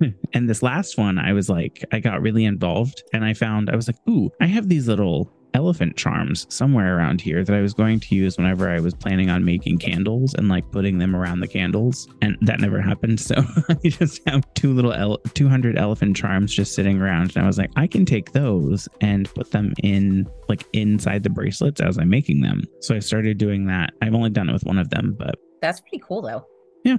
and 0.32 0.48
this 0.48 0.62
last 0.62 0.96
one, 0.96 1.18
I 1.18 1.34
was 1.34 1.50
like, 1.50 1.84
I 1.92 2.00
got 2.00 2.22
really 2.22 2.46
involved 2.46 3.02
and 3.12 3.24
I 3.24 3.34
found, 3.34 3.68
I 3.68 3.76
was 3.76 3.86
like, 3.86 3.98
ooh, 4.08 4.30
I 4.40 4.46
have 4.46 4.68
these 4.68 4.88
little 4.88 5.30
elephant 5.52 5.96
charms 5.96 6.46
somewhere 6.48 6.96
around 6.96 7.20
here 7.20 7.44
that 7.44 7.54
I 7.54 7.60
was 7.60 7.74
going 7.74 8.00
to 8.00 8.14
use 8.14 8.38
whenever 8.38 8.70
I 8.70 8.80
was 8.80 8.94
planning 8.94 9.28
on 9.28 9.44
making 9.44 9.78
candles 9.78 10.32
and 10.34 10.48
like 10.48 10.70
putting 10.70 10.98
them 10.98 11.14
around 11.14 11.40
the 11.40 11.48
candles. 11.48 12.08
And 12.22 12.38
that 12.40 12.60
never 12.60 12.80
happened. 12.90 13.20
So 13.20 13.34
I 13.68 13.88
just 13.88 14.26
have 14.26 14.42
two 14.54 14.72
little 14.72 14.94
ele- 14.94 15.20
200 15.34 15.76
elephant 15.76 16.16
charms 16.16 16.54
just 16.54 16.74
sitting 16.74 17.02
around. 17.02 17.36
And 17.36 17.44
I 17.44 17.46
was 17.46 17.58
like, 17.58 17.70
I 17.76 17.86
can 17.86 18.06
take 18.06 18.32
those 18.32 18.88
and 19.02 19.32
put 19.34 19.50
them 19.50 19.74
in 19.82 20.26
like 20.48 20.64
inside 20.72 21.22
the 21.22 21.30
bracelets 21.30 21.82
as 21.82 21.98
I'm 21.98 22.08
making 22.08 22.40
them. 22.40 22.64
So 22.80 22.94
I 22.94 23.00
started 23.00 23.36
doing 23.36 23.66
that. 23.66 23.92
I've 24.00 24.14
only 24.14 24.30
done 24.30 24.48
it 24.48 24.54
with 24.54 24.64
one 24.64 24.78
of 24.78 24.88
them, 24.88 25.14
but 25.18 25.34
That's 25.60 25.80
pretty 25.80 26.02
cool, 26.06 26.22
though. 26.22 26.46
Yeah. 26.84 26.96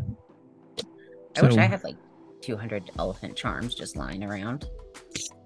I 1.38 1.42
wish 1.44 1.58
I 1.58 1.64
had 1.66 1.84
like 1.84 1.96
200 2.42 2.92
elephant 3.00 3.36
charms 3.36 3.74
just 3.76 3.96
lying 3.96 4.24
around. 4.24 4.70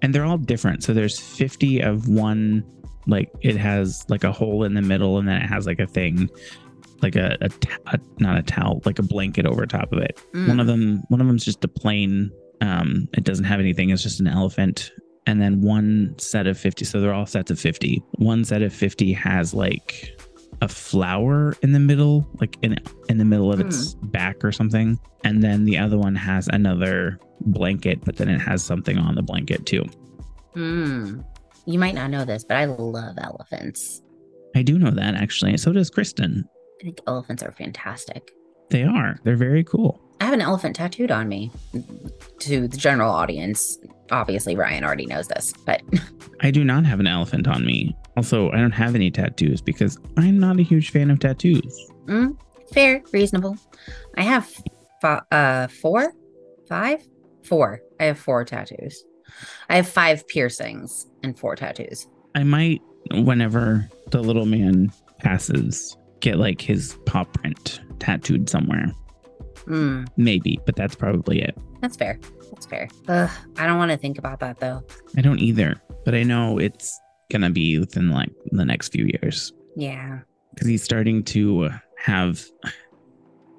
and 0.02 0.14
they're 0.14 0.24
all 0.24 0.38
different. 0.38 0.82
So 0.82 0.92
there's 0.92 1.18
50 1.18 1.80
of 1.80 2.08
one, 2.08 2.64
like 3.06 3.30
it 3.40 3.56
has 3.56 4.04
like 4.08 4.24
a 4.24 4.32
hole 4.32 4.64
in 4.64 4.74
the 4.74 4.82
middle, 4.82 5.18
and 5.18 5.28
then 5.28 5.36
it 5.40 5.46
has 5.46 5.66
like 5.66 5.78
a 5.78 5.86
thing, 5.86 6.28
like 7.02 7.14
a, 7.16 7.36
a, 7.40 7.50
a 7.86 7.98
not 8.18 8.38
a 8.38 8.42
towel, 8.42 8.82
like 8.84 8.98
a 8.98 9.02
blanket 9.02 9.46
over 9.46 9.64
top 9.66 9.92
of 9.92 9.98
it. 10.00 10.20
Mm. 10.34 10.48
One 10.48 10.60
of 10.60 10.66
them, 10.66 11.02
one 11.08 11.20
of 11.20 11.26
them's 11.26 11.44
just 11.44 11.64
a 11.64 11.68
plain. 11.68 12.30
Um, 12.60 13.08
it 13.16 13.24
doesn't 13.24 13.44
have 13.44 13.60
anything. 13.60 13.90
It's 13.90 14.02
just 14.02 14.20
an 14.20 14.26
elephant. 14.26 14.90
And 15.28 15.40
then 15.42 15.60
one 15.60 16.14
set 16.18 16.46
of 16.46 16.56
50. 16.58 16.84
So 16.84 17.00
they're 17.00 17.12
all 17.12 17.26
sets 17.26 17.50
of 17.50 17.58
50. 17.58 18.02
One 18.18 18.44
set 18.44 18.62
of 18.62 18.72
50 18.72 19.12
has 19.12 19.52
like 19.52 20.20
a 20.60 20.68
flower 20.68 21.54
in 21.62 21.72
the 21.72 21.80
middle, 21.80 22.26
like 22.40 22.56
in 22.62 22.76
in 23.08 23.18
the 23.18 23.24
middle 23.24 23.52
of 23.52 23.60
its 23.60 23.94
back 23.94 24.44
or 24.44 24.52
something. 24.52 24.98
And 25.24 25.42
then 25.42 25.64
the 25.64 25.78
other 25.78 25.98
one 25.98 26.14
has 26.14 26.48
another 26.48 27.18
blanket, 27.40 28.04
but 28.04 28.16
then 28.16 28.28
it 28.28 28.38
has 28.38 28.62
something 28.62 28.98
on 28.98 29.14
the 29.14 29.22
blanket 29.22 29.66
too. 29.66 29.84
Mm. 30.54 31.24
You 31.66 31.78
might 31.78 31.94
not 31.94 32.10
know 32.10 32.24
this, 32.24 32.44
but 32.44 32.56
I 32.56 32.64
love 32.66 33.16
elephants. 33.18 34.02
I 34.54 34.62
do 34.62 34.78
know 34.78 34.90
that 34.90 35.14
actually. 35.14 35.56
So 35.56 35.72
does 35.72 35.90
Kristen. 35.90 36.48
I 36.80 36.84
think 36.84 37.00
elephants 37.06 37.42
are 37.42 37.52
fantastic. 37.52 38.32
They 38.70 38.84
are. 38.84 39.18
They're 39.24 39.36
very 39.36 39.64
cool. 39.64 40.00
I 40.20 40.24
have 40.24 40.34
an 40.34 40.40
elephant 40.40 40.76
tattooed 40.76 41.10
on 41.10 41.28
me. 41.28 41.50
To 42.40 42.68
the 42.68 42.76
general 42.76 43.10
audience, 43.10 43.78
obviously 44.10 44.56
Ryan 44.56 44.84
already 44.84 45.06
knows 45.06 45.28
this, 45.28 45.52
but 45.64 45.82
I 46.40 46.50
do 46.50 46.64
not 46.64 46.86
have 46.86 47.00
an 47.00 47.06
elephant 47.06 47.46
on 47.46 47.66
me. 47.66 47.94
Also, 48.16 48.50
I 48.52 48.56
don't 48.58 48.70
have 48.72 48.94
any 48.94 49.10
tattoos 49.10 49.60
because 49.60 49.98
I'm 50.16 50.38
not 50.38 50.58
a 50.58 50.62
huge 50.62 50.90
fan 50.90 51.10
of 51.10 51.18
tattoos. 51.20 51.90
mm, 52.06 52.36
fair, 52.72 53.02
reasonable. 53.12 53.56
I 54.16 54.22
have 54.22 54.50
fi- 55.02 55.22
uh 55.30 55.66
four, 55.68 56.12
five, 56.68 57.06
four. 57.44 57.80
I 58.00 58.04
have 58.04 58.18
four 58.18 58.44
tattoos. 58.44 59.04
I 59.68 59.76
have 59.76 59.88
five 59.88 60.26
piercings 60.28 61.06
and 61.22 61.38
four 61.38 61.56
tattoos. 61.56 62.06
I 62.34 62.42
might, 62.42 62.80
whenever 63.12 63.88
the 64.10 64.22
little 64.22 64.46
man 64.46 64.90
passes, 65.18 65.96
get 66.20 66.38
like 66.38 66.60
his 66.60 66.96
paw 67.06 67.24
print 67.24 67.80
tattooed 67.98 68.48
somewhere. 68.48 68.86
Mm, 69.66 70.06
Maybe, 70.16 70.58
but 70.64 70.76
that's 70.76 70.94
probably 70.94 71.42
it. 71.42 71.56
that's 71.80 71.96
fair. 71.96 72.18
That's 72.52 72.66
fair. 72.66 72.88
Ugh, 73.08 73.30
I 73.58 73.66
don't 73.66 73.78
want 73.78 73.90
to 73.90 73.96
think 73.98 74.16
about 74.18 74.40
that 74.40 74.60
though. 74.60 74.82
I 75.16 75.20
don't 75.20 75.40
either, 75.40 75.80
but 76.04 76.14
I 76.14 76.22
know 76.22 76.58
it's 76.58 76.98
gonna 77.30 77.50
be 77.50 77.78
within 77.78 78.10
like 78.10 78.30
the 78.52 78.64
next 78.64 78.92
few 78.92 79.04
years 79.22 79.52
Yeah. 79.76 80.20
because 80.54 80.68
he's 80.68 80.82
starting 80.82 81.22
to 81.24 81.70
have 81.98 82.44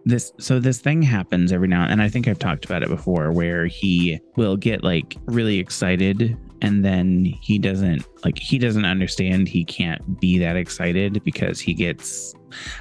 this. 0.06 0.32
So 0.40 0.60
this 0.60 0.80
thing 0.80 1.02
happens 1.02 1.52
every 1.52 1.68
now 1.68 1.86
and 1.86 2.02
I 2.02 2.08
think 2.10 2.28
I've 2.28 2.40
talked 2.40 2.64
about 2.66 2.82
it 2.84 2.90
before, 2.90 3.32
where 3.32 3.66
he 3.66 4.20
will 4.38 4.56
get 4.56 4.84
like 4.84 5.18
really 5.26 5.60
excited 5.60 6.38
and 6.62 6.84
then 6.84 7.26
he 7.42 7.60
doesn't 7.60 8.04
like 8.24 8.40
he 8.40 8.58
doesn't 8.58 8.86
understand 8.86 9.48
he 9.48 9.64
can't 9.66 10.20
be 10.20 10.40
that 10.40 10.56
excited 10.56 11.22
because 11.24 11.60
he 11.60 11.74
gets 11.74 12.34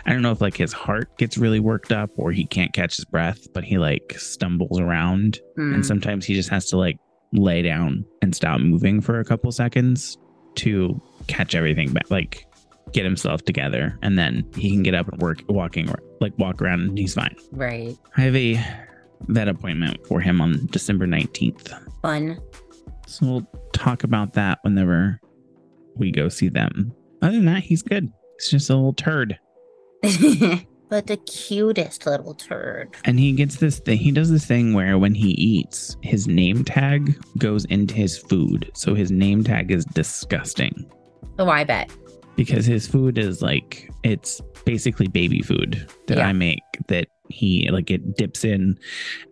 I 0.06 0.12
don't 0.12 0.22
know 0.22 0.30
if 0.30 0.40
like 0.40 0.56
his 0.56 0.72
heart 0.72 1.18
gets 1.18 1.36
really 1.36 1.58
worked 1.60 1.90
up 1.90 2.10
or 2.16 2.30
he 2.30 2.46
can't 2.46 2.72
catch 2.72 2.96
his 2.96 3.04
breath, 3.04 3.52
but 3.52 3.64
he 3.64 3.76
like 3.78 4.14
stumbles 4.18 4.78
around 4.78 5.40
Mm. 5.58 5.74
and 5.74 5.86
sometimes 5.86 6.24
he 6.24 6.34
just 6.34 6.48
has 6.50 6.66
to 6.70 6.76
like 6.76 6.96
lay 7.32 7.60
down 7.60 8.04
and 8.22 8.36
stop 8.36 8.60
moving 8.60 9.00
for 9.00 9.18
a 9.18 9.24
couple 9.24 9.50
seconds 9.50 10.16
to 10.56 11.00
catch 11.28 11.54
everything 11.54 11.92
back 11.92 12.10
like 12.10 12.46
get 12.92 13.04
himself 13.04 13.44
together 13.44 13.98
and 14.02 14.18
then 14.18 14.48
he 14.56 14.70
can 14.70 14.82
get 14.82 14.94
up 14.94 15.08
and 15.08 15.20
work 15.20 15.42
walking 15.48 15.88
like 16.20 16.32
walk 16.38 16.62
around 16.62 16.80
and 16.80 16.98
he's 16.98 17.14
fine. 17.14 17.34
Right. 17.52 17.96
i 18.16 18.20
have 18.20 18.36
a 18.36 18.62
vet 19.28 19.48
appointment 19.48 20.06
for 20.06 20.20
him 20.20 20.40
on 20.40 20.66
december 20.70 21.06
19th 21.06 21.78
Fun. 22.02 22.40
so 23.06 23.26
we'll 23.26 23.46
talk 23.72 24.04
about 24.04 24.34
that 24.34 24.58
whenever 24.62 25.20
we 25.96 26.10
go 26.10 26.28
see 26.28 26.48
them. 26.48 26.92
Other 27.22 27.32
than 27.36 27.46
that 27.46 27.62
he's 27.62 27.82
good. 27.82 28.12
He's 28.38 28.50
just 28.50 28.70
a 28.70 28.74
little 28.74 28.92
turd 28.92 29.38
but 30.88 31.06
the 31.06 31.16
cutest 31.18 32.06
little 32.06 32.34
turd. 32.34 32.94
and 33.04 33.18
he 33.18 33.32
gets 33.32 33.56
this 33.56 33.78
thing 33.80 33.98
he 33.98 34.10
does 34.12 34.30
this 34.30 34.44
thing 34.46 34.72
where 34.74 34.98
when 34.98 35.14
he 35.14 35.30
eats 35.30 35.96
his 36.02 36.26
name 36.28 36.64
tag 36.64 37.18
goes 37.38 37.64
into 37.66 37.94
his 37.94 38.16
food 38.18 38.70
so 38.74 38.94
his 38.94 39.10
name 39.10 39.42
tag 39.44 39.70
is 39.70 39.84
disgusting 39.86 40.88
Oh, 41.38 41.48
I 41.48 41.64
bet. 41.64 41.90
because 42.36 42.64
his 42.66 42.86
food 42.86 43.18
is 43.18 43.42
like 43.42 43.90
it's 44.02 44.40
basically 44.64 45.06
baby 45.08 45.42
food 45.42 45.88
that 46.06 46.18
Yeah. 46.18 46.28
i 46.28 46.32
make 46.32 46.62
that 46.88 47.08
he 47.28 47.68
like 47.72 47.90
it 47.90 48.16
dips 48.16 48.44
in 48.44 48.78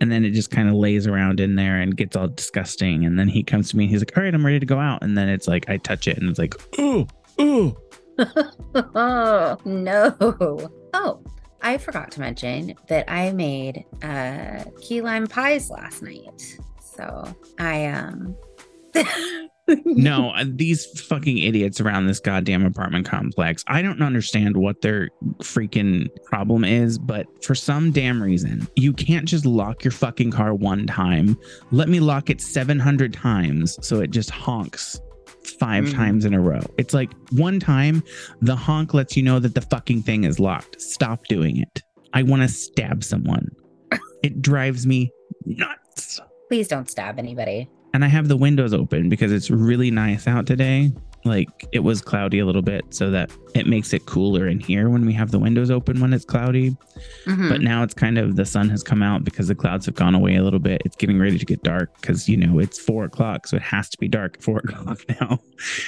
and 0.01 0.11
then 0.11 0.25
it 0.25 0.31
just 0.33 0.51
kind 0.51 0.69
of 0.69 0.75
lays 0.75 1.07
around 1.07 1.39
in 1.39 1.55
there 1.55 1.79
and 1.81 1.97
gets 1.97 2.17
all 2.17 2.27
disgusting 2.29 3.05
and 3.05 3.19
then 3.19 3.29
he 3.29 3.43
comes 3.45 3.71
to 3.71 3.77
me 3.77 3.85
and 3.85 3.91
he's 3.93 4.01
like 4.01 4.17
all 4.17 4.23
right 4.25 4.35
i'm 4.35 4.45
ready 4.45 4.59
to 4.59 4.67
go 4.67 4.79
out 4.81 5.03
and 5.03 5.17
then 5.17 5.29
it's 5.29 5.47
like 5.47 5.69
i 5.71 5.77
touch 5.77 6.09
it 6.09 6.19
and 6.19 6.29
it's 6.29 6.39
like 6.39 6.55
ooh 6.81 7.07
ooh 7.41 7.77
oh 8.19 9.57
no. 9.65 10.15
Oh, 10.97 11.21
I 11.65 11.79
forgot 11.79 12.11
to 12.13 12.21
mention 12.21 12.75
that 12.89 13.11
I 13.11 13.33
made 13.33 13.85
uh 14.03 14.65
key 14.81 15.01
lime 15.01 15.27
pies 15.27 15.71
last 15.71 16.03
night. 16.03 16.59
So 16.81 17.35
I 17.59 17.87
um 17.87 18.37
no 19.85 20.31
uh, 20.31 20.45
these 20.47 20.85
fucking 21.01 21.39
idiots 21.39 21.81
around 21.81 22.07
this 22.07 22.21
goddamn 22.21 22.65
apartment 22.65 23.07
complex 23.07 23.65
i 23.67 23.81
don't 23.81 24.03
understand 24.03 24.57
what 24.57 24.83
their 24.83 25.09
freaking 25.39 26.07
problem 26.27 26.65
is 26.65 26.99
but 26.99 27.27
for 27.43 27.55
some 27.55 27.91
damn 27.91 28.23
reason 28.23 28.69
you 28.77 28.93
can't 28.93 29.25
just 29.27 29.47
lock 29.47 29.83
your 29.83 29.91
fucking 29.91 30.31
car 30.31 30.55
one 30.55 30.87
time 30.87 31.37
let 31.71 31.89
me 31.89 31.99
lock 31.99 32.29
it 32.29 32.41
700 32.41 33.13
times 33.13 33.79
so 33.85 34.01
it 34.01 34.11
just 34.11 34.31
honks 34.31 35.01
five 35.47 35.85
Mhm. 35.85 35.93
times 35.95 36.25
in 36.25 36.35
a 36.35 36.41
row 36.41 36.61
it's 36.79 36.95
like 36.95 37.13
one 37.31 37.61
time 37.61 38.03
the 38.43 38.57
honk 38.57 38.95
lets 38.95 39.17
you 39.17 39.23
know 39.23 39.39
that 39.39 39.55
the 39.55 39.61
fucking 39.61 40.03
thing 40.03 40.25
is 40.25 40.39
locked 40.41 40.81
stop 40.81 41.25
doing 41.29 41.57
it 41.59 41.83
i 42.13 42.23
want 42.23 42.43
to 42.43 42.49
stab 42.49 43.05
someone 43.05 43.49
it 44.23 44.41
drives 44.43 44.87
me 44.87 45.11
nuts 45.47 46.21
please 46.49 46.69
don't 46.69 46.91
stab 46.91 47.19
anybody. 47.19 47.69
and 47.95 48.05
I 48.05 48.09
have 48.09 48.29
the 48.29 48.37
windows 48.37 48.73
open 48.75 49.09
because 49.09 49.33
it's 49.33 49.51
really 49.51 49.91
nice 49.91 50.27
out 50.27 50.47
today. 50.47 50.93
Like 51.25 51.49
it 51.73 51.79
was 51.81 52.03
cloudy 52.03 52.39
a 52.39 52.45
little 52.47 52.61
bit, 52.63 52.85
so 52.95 53.11
that 53.11 53.31
it 53.55 53.67
makes 53.67 53.93
it 53.95 54.05
cooler 54.07 54.47
in 54.47 54.61
here 54.61 54.91
when 54.91 55.07
we 55.07 55.13
have 55.15 55.31
the 55.31 55.39
windows 55.39 55.71
open 55.71 56.01
when 56.01 56.13
it's 56.13 56.25
cloudy. 56.25 56.77
Mhm. 57.25 57.49
But 57.49 57.61
now 57.63 57.83
it's 57.83 57.95
kind 57.95 58.19
of 58.19 58.37
the 58.37 58.45
sun 58.45 58.69
has 58.69 58.83
come 58.83 59.03
out 59.03 59.25
because 59.25 59.49
the 59.49 59.55
clouds 59.55 59.87
have 59.87 59.95
gone 59.95 60.15
away 60.15 60.37
a 60.37 60.43
little 60.43 60.59
bit. 60.59 60.83
It's 60.85 60.97
getting 60.97 61.19
ready 61.19 61.39
to 61.39 61.45
get 61.47 61.63
dark 61.63 61.99
because 62.01 62.29
you 62.29 62.37
know 62.37 62.59
it's 62.59 62.79
four 62.79 63.05
o'clock, 63.05 63.47
so 63.47 63.57
it 63.57 63.63
has 63.63 63.89
to 63.91 63.99
be 63.99 64.07
dark 64.09 64.35
at 64.37 64.43
four 64.43 64.59
o'clock 64.65 64.99
now. 65.21 65.39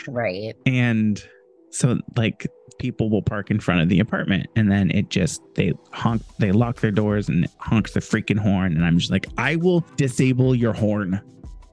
right. 0.09 0.55
And 0.65 1.23
so 1.71 1.99
like 2.17 2.47
people 2.79 3.11
will 3.11 3.23
park 3.23 3.51
in 3.51 3.61
front 3.61 3.81
of 3.83 3.89
the 3.91 4.01
apartment 4.01 4.47
and 4.57 4.71
then 4.71 4.91
it 4.91 5.11
just 5.11 5.43
they 5.55 5.73
honk 5.93 6.23
they 6.39 6.53
lock 6.53 6.81
their 6.81 6.91
doors 6.91 7.29
and 7.29 7.45
it 7.45 7.51
honks 7.59 7.93
the 7.93 8.01
freaking 8.01 8.39
horn 8.39 8.75
and 8.75 8.85
I'm 8.85 8.99
just 8.99 9.11
like 9.11 9.27
I 9.37 9.57
will 9.57 9.81
disable 9.97 10.55
your 10.55 10.73
horn. 10.73 11.21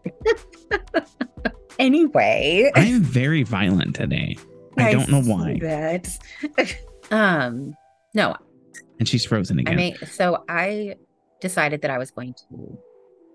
Anyway, 1.79 2.71
I'm 2.75 3.01
very 3.01 3.43
violent 3.43 3.95
today. 3.95 4.37
I 4.77 4.91
don't 4.91 5.09
know 5.09 5.21
why. 5.21 5.59
That. 5.61 6.07
um 7.11 7.75
no, 8.13 8.35
And 8.99 9.07
she's 9.07 9.25
frozen 9.25 9.59
I 9.59 9.71
again. 9.71 9.95
so 10.07 10.43
I 10.49 10.95
decided 11.41 11.81
that 11.81 11.91
I 11.91 11.97
was 11.97 12.11
going 12.11 12.33
to 12.49 12.77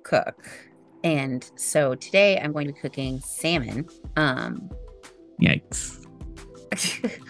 cook. 0.05 0.48
And 1.05 1.48
so 1.57 1.94
today 1.94 2.38
I'm 2.40 2.53
going 2.53 2.66
to 2.66 2.72
be 2.72 2.81
cooking 2.81 3.20
salmon. 3.20 3.87
Um 4.16 4.70
Yikes. 5.42 6.05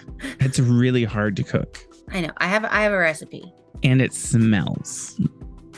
It's 0.40 0.59
really 0.59 1.05
hard 1.05 1.37
to 1.37 1.44
cook. 1.44 1.79
I 2.11 2.23
know. 2.23 2.33
I 2.38 2.49
have 2.49 2.64
I 2.64 2.81
have 2.83 2.92
a 2.92 2.99
recipe. 2.99 3.53
And 3.85 4.03
it 4.03 4.12
smells. 4.12 5.21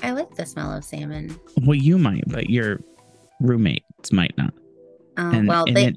I 0.02 0.12
like 0.12 0.34
the 0.34 0.46
smell 0.46 0.72
of 0.72 0.82
salmon. 0.84 1.38
Well, 1.66 1.74
you 1.74 1.98
might, 1.98 2.24
but 2.28 2.48
your 2.48 2.80
roommates 3.40 4.12
might 4.12 4.36
not. 4.38 4.54
Um, 5.20 5.34
And, 5.34 5.48
well, 5.48 5.64
and 5.66 5.76
they 5.76 5.86
it 5.88 5.96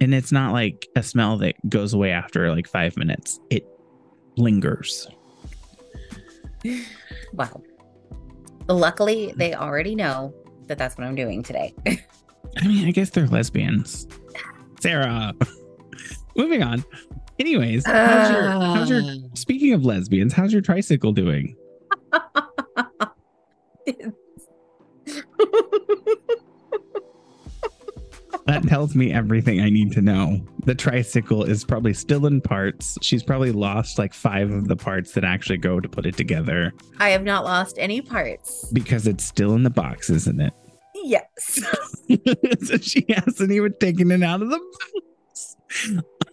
and 0.00 0.14
it's 0.14 0.32
not 0.32 0.52
like 0.52 0.86
a 0.96 1.02
smell 1.02 1.38
that 1.38 1.54
goes 1.68 1.94
away 1.94 2.10
after 2.10 2.54
like 2.54 2.68
five 2.68 2.96
minutes. 2.96 3.40
It 3.50 3.66
lingers. 4.36 5.08
well. 7.32 7.62
Luckily, 8.68 9.32
they 9.36 9.54
already 9.54 9.94
know 9.94 10.34
that 10.66 10.76
that's 10.76 10.98
what 10.98 11.06
I'm 11.06 11.14
doing 11.14 11.42
today. 11.42 11.72
I 11.86 12.66
mean, 12.66 12.88
I 12.88 12.90
guess 12.90 13.10
they're 13.10 13.28
lesbians. 13.28 14.08
Sarah. 14.80 15.34
Moving 16.36 16.62
on. 16.62 16.84
Anyways, 17.38 17.86
how's 17.86 18.30
your 18.30 18.42
how's 18.42 18.90
your 18.90 19.02
speaking 19.34 19.74
of 19.74 19.84
lesbians, 19.84 20.32
how's 20.32 20.52
your 20.52 20.62
tricycle 20.62 21.12
doing? 21.12 21.54
That 28.46 28.62
tells 28.62 28.94
me 28.94 29.12
everything 29.12 29.60
I 29.60 29.70
need 29.70 29.92
to 29.92 30.00
know. 30.00 30.40
The 30.64 30.74
tricycle 30.74 31.42
is 31.42 31.64
probably 31.64 31.92
still 31.94 32.26
in 32.26 32.40
parts. 32.40 32.96
She's 33.02 33.22
probably 33.22 33.50
lost 33.50 33.98
like 33.98 34.14
five 34.14 34.50
of 34.52 34.68
the 34.68 34.76
parts 34.76 35.12
that 35.12 35.24
actually 35.24 35.58
go 35.58 35.80
to 35.80 35.88
put 35.88 36.06
it 36.06 36.16
together 36.16 36.72
I 36.98 37.10
have 37.10 37.24
not 37.24 37.44
lost 37.44 37.76
any 37.78 38.00
parts. 38.00 38.70
because 38.72 39.06
it's 39.06 39.24
still 39.24 39.54
in 39.54 39.64
the 39.64 39.70
box, 39.70 40.10
isn't 40.10 40.40
it? 40.40 40.52
Yes. 40.94 41.60
so 42.64 42.78
she 42.78 43.04
hasn't 43.08 43.50
even 43.50 43.74
taken 43.80 44.10
it 44.10 44.22
out 44.22 44.42
of 44.42 44.50
the 44.50 44.58
box. 44.58 45.56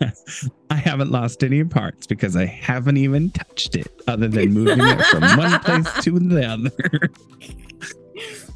I 0.69 0.75
haven't 0.75 1.11
lost 1.11 1.43
any 1.43 1.63
parts 1.63 2.07
because 2.07 2.35
I 2.35 2.45
haven't 2.45 2.97
even 2.97 3.31
touched 3.31 3.75
it 3.75 3.91
other 4.07 4.27
than 4.27 4.53
moving 4.53 4.79
it 4.79 5.05
from 5.05 5.21
one 5.37 5.59
place 5.61 6.03
to 6.03 6.19
the 6.19 6.45
other. 6.45 7.09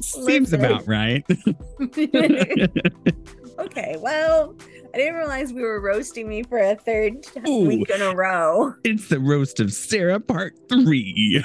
Seems 0.00 0.52
about 0.52 0.86
right. 0.86 1.24
Okay, 3.58 3.96
well, 4.00 4.54
I 4.94 4.98
didn't 4.98 5.14
realize 5.16 5.52
we 5.52 5.62
were 5.62 5.80
roasting 5.80 6.28
me 6.28 6.42
for 6.42 6.58
a 6.58 6.74
third 6.76 7.26
Ooh. 7.48 7.66
week 7.66 7.90
in 7.90 8.00
a 8.02 8.14
row. 8.14 8.74
it's 8.84 9.08
the 9.08 9.20
roast 9.20 9.60
of 9.60 9.72
Sarah 9.72 10.20
part 10.20 10.54
three. 10.68 11.44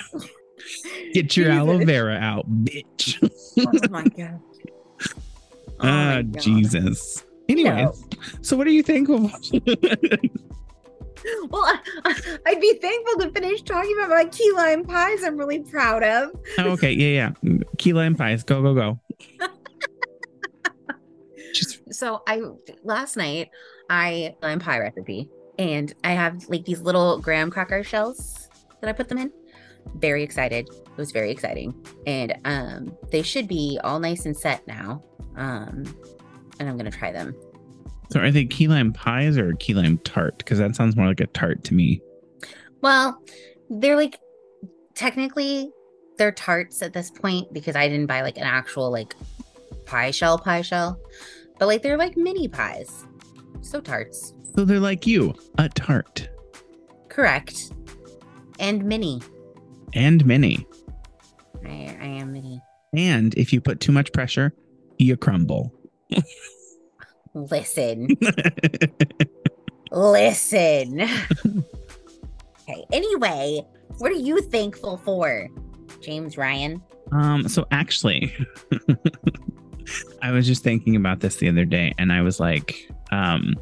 Get 1.14 1.36
your 1.36 1.52
aloe 1.52 1.84
vera 1.84 2.16
out, 2.16 2.50
bitch. 2.64 3.18
Oh 3.60 3.90
my 3.90 4.04
god. 4.18 4.40
Oh 5.80 5.86
my 5.86 6.20
Ah, 6.20 6.22
God. 6.22 6.40
Jesus. 6.40 7.24
Anyways, 7.50 7.74
No. 7.76 7.94
so 8.42 8.56
what 8.56 8.64
do 8.66 8.72
you 8.72 8.84
think 8.84 9.10
of 9.10 9.22
Well, 11.50 11.64
I, 12.06 12.16
I'd 12.48 12.60
be 12.60 12.74
thankful 12.82 13.22
to 13.22 13.32
finish 13.32 13.62
talking 13.62 13.96
about 13.98 14.10
my 14.10 14.26
key 14.26 14.52
lime 14.56 14.84
pies 14.84 15.24
I'm 15.24 15.38
really 15.38 15.60
proud 15.60 16.04
of. 16.04 16.32
Oh, 16.58 16.72
okay, 16.72 16.92
yeah, 16.92 17.32
yeah. 17.44 17.58
Key 17.78 17.94
lime 17.94 18.16
pies. 18.16 18.44
Go, 18.44 18.62
go, 18.62 18.74
go. 18.74 19.00
So 21.92 22.24
I 22.28 22.42
last 22.84 23.18
night 23.18 23.50
I 23.90 24.36
lime 24.42 24.60
pie 24.60 24.80
recipe 24.80 25.30
and 25.60 25.94
I 26.04 26.12
have 26.12 26.48
like 26.50 26.66
these 26.66 26.82
little 26.82 27.20
graham 27.20 27.52
cracker 27.52 27.84
shells 27.84 28.50
that 28.82 28.90
I 28.90 28.94
put 28.94 29.10
them 29.10 29.18
in. 29.18 29.32
Very 29.96 30.24
excited. 30.24 30.68
It 30.70 30.98
was 30.98 31.12
very 31.12 31.32
exciting. 31.32 31.74
And 32.08 32.36
um 32.46 32.98
they 33.12 33.22
should 33.22 33.48
be 33.48 33.80
all 33.84 34.00
nice 34.00 34.26
and 34.26 34.36
set 34.36 34.66
now. 34.68 35.04
Um 35.36 35.84
and 36.60 36.70
I'm 36.70 36.78
gonna 36.78 36.92
try 36.92 37.12
them. 37.12 37.36
so 38.10 38.20
are 38.20 38.32
they 38.32 38.46
key 38.46 38.68
lime 38.68 38.94
pies 38.94 39.38
or 39.38 39.54
key 39.54 39.74
lime 39.74 39.98
tart? 40.00 40.38
Because 40.38 40.58
that 40.60 40.76
sounds 40.76 40.96
more 40.96 41.08
like 41.08 41.20
a 41.20 41.28
tart 41.28 41.64
to 41.66 41.74
me. 41.74 42.02
Well, 42.82 43.22
they're 43.70 43.96
like 43.96 44.20
technically 44.96 45.72
they're 46.18 46.32
tarts 46.32 46.82
at 46.82 46.94
this 46.94 47.10
point 47.10 47.52
because 47.54 47.76
I 47.76 47.88
didn't 47.88 48.06
buy 48.06 48.22
like 48.22 48.38
an 48.38 48.44
actual 48.44 48.92
like 48.92 49.16
pie 49.86 50.12
shell 50.12 50.38
pie 50.38 50.62
shell. 50.62 51.00
But 51.64 51.68
like 51.68 51.82
they're 51.82 51.96
like 51.96 52.18
mini 52.18 52.50
pies. 52.50 53.06
So 53.62 53.80
tarts. 53.80 54.34
So 54.54 54.66
they're 54.66 54.82
like 54.82 55.08
you, 55.08 55.34
a 55.58 55.70
tart 55.70 56.28
Correct. 57.08 57.72
And 58.60 58.84
mini. 58.84 59.22
and 59.94 60.26
mini. 60.26 60.68
I, 61.66 61.98
I 62.02 62.06
am 62.06 62.34
mini. 62.34 62.62
And 62.94 63.34
if 63.36 63.54
you 63.54 63.62
put 63.62 63.80
too 63.80 63.94
much 63.94 64.12
pressure, 64.12 64.54
you 64.98 65.16
crumble. 65.16 65.74
Listen. 67.34 68.10
Listen. 69.94 71.02
okay. 72.60 72.86
Anyway, 72.92 73.66
what 74.00 74.12
are 74.12 74.16
you 74.16 74.42
thankful 74.42 74.98
for, 74.98 75.48
James 76.02 76.38
Ryan? 76.38 76.84
Um, 77.14 77.48
so 77.48 77.66
actually, 77.72 78.36
I 80.22 80.32
was 80.32 80.48
just 80.48 80.64
thinking 80.64 80.96
about 80.96 81.20
this 81.20 81.38
the 81.38 81.50
other 81.50 81.66
day, 81.66 81.94
and 81.98 82.12
I 82.12 82.22
was 82.22 82.40
like, 82.40 82.90
um, 83.12 83.56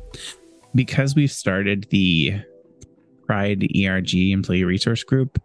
because 0.76 1.16
we've 1.16 1.32
started 1.32 1.88
the 1.90 2.42
Pride 3.26 3.68
ERG 3.78 4.14
employee 4.16 4.64
resource 4.64 5.04
group, 5.04 5.42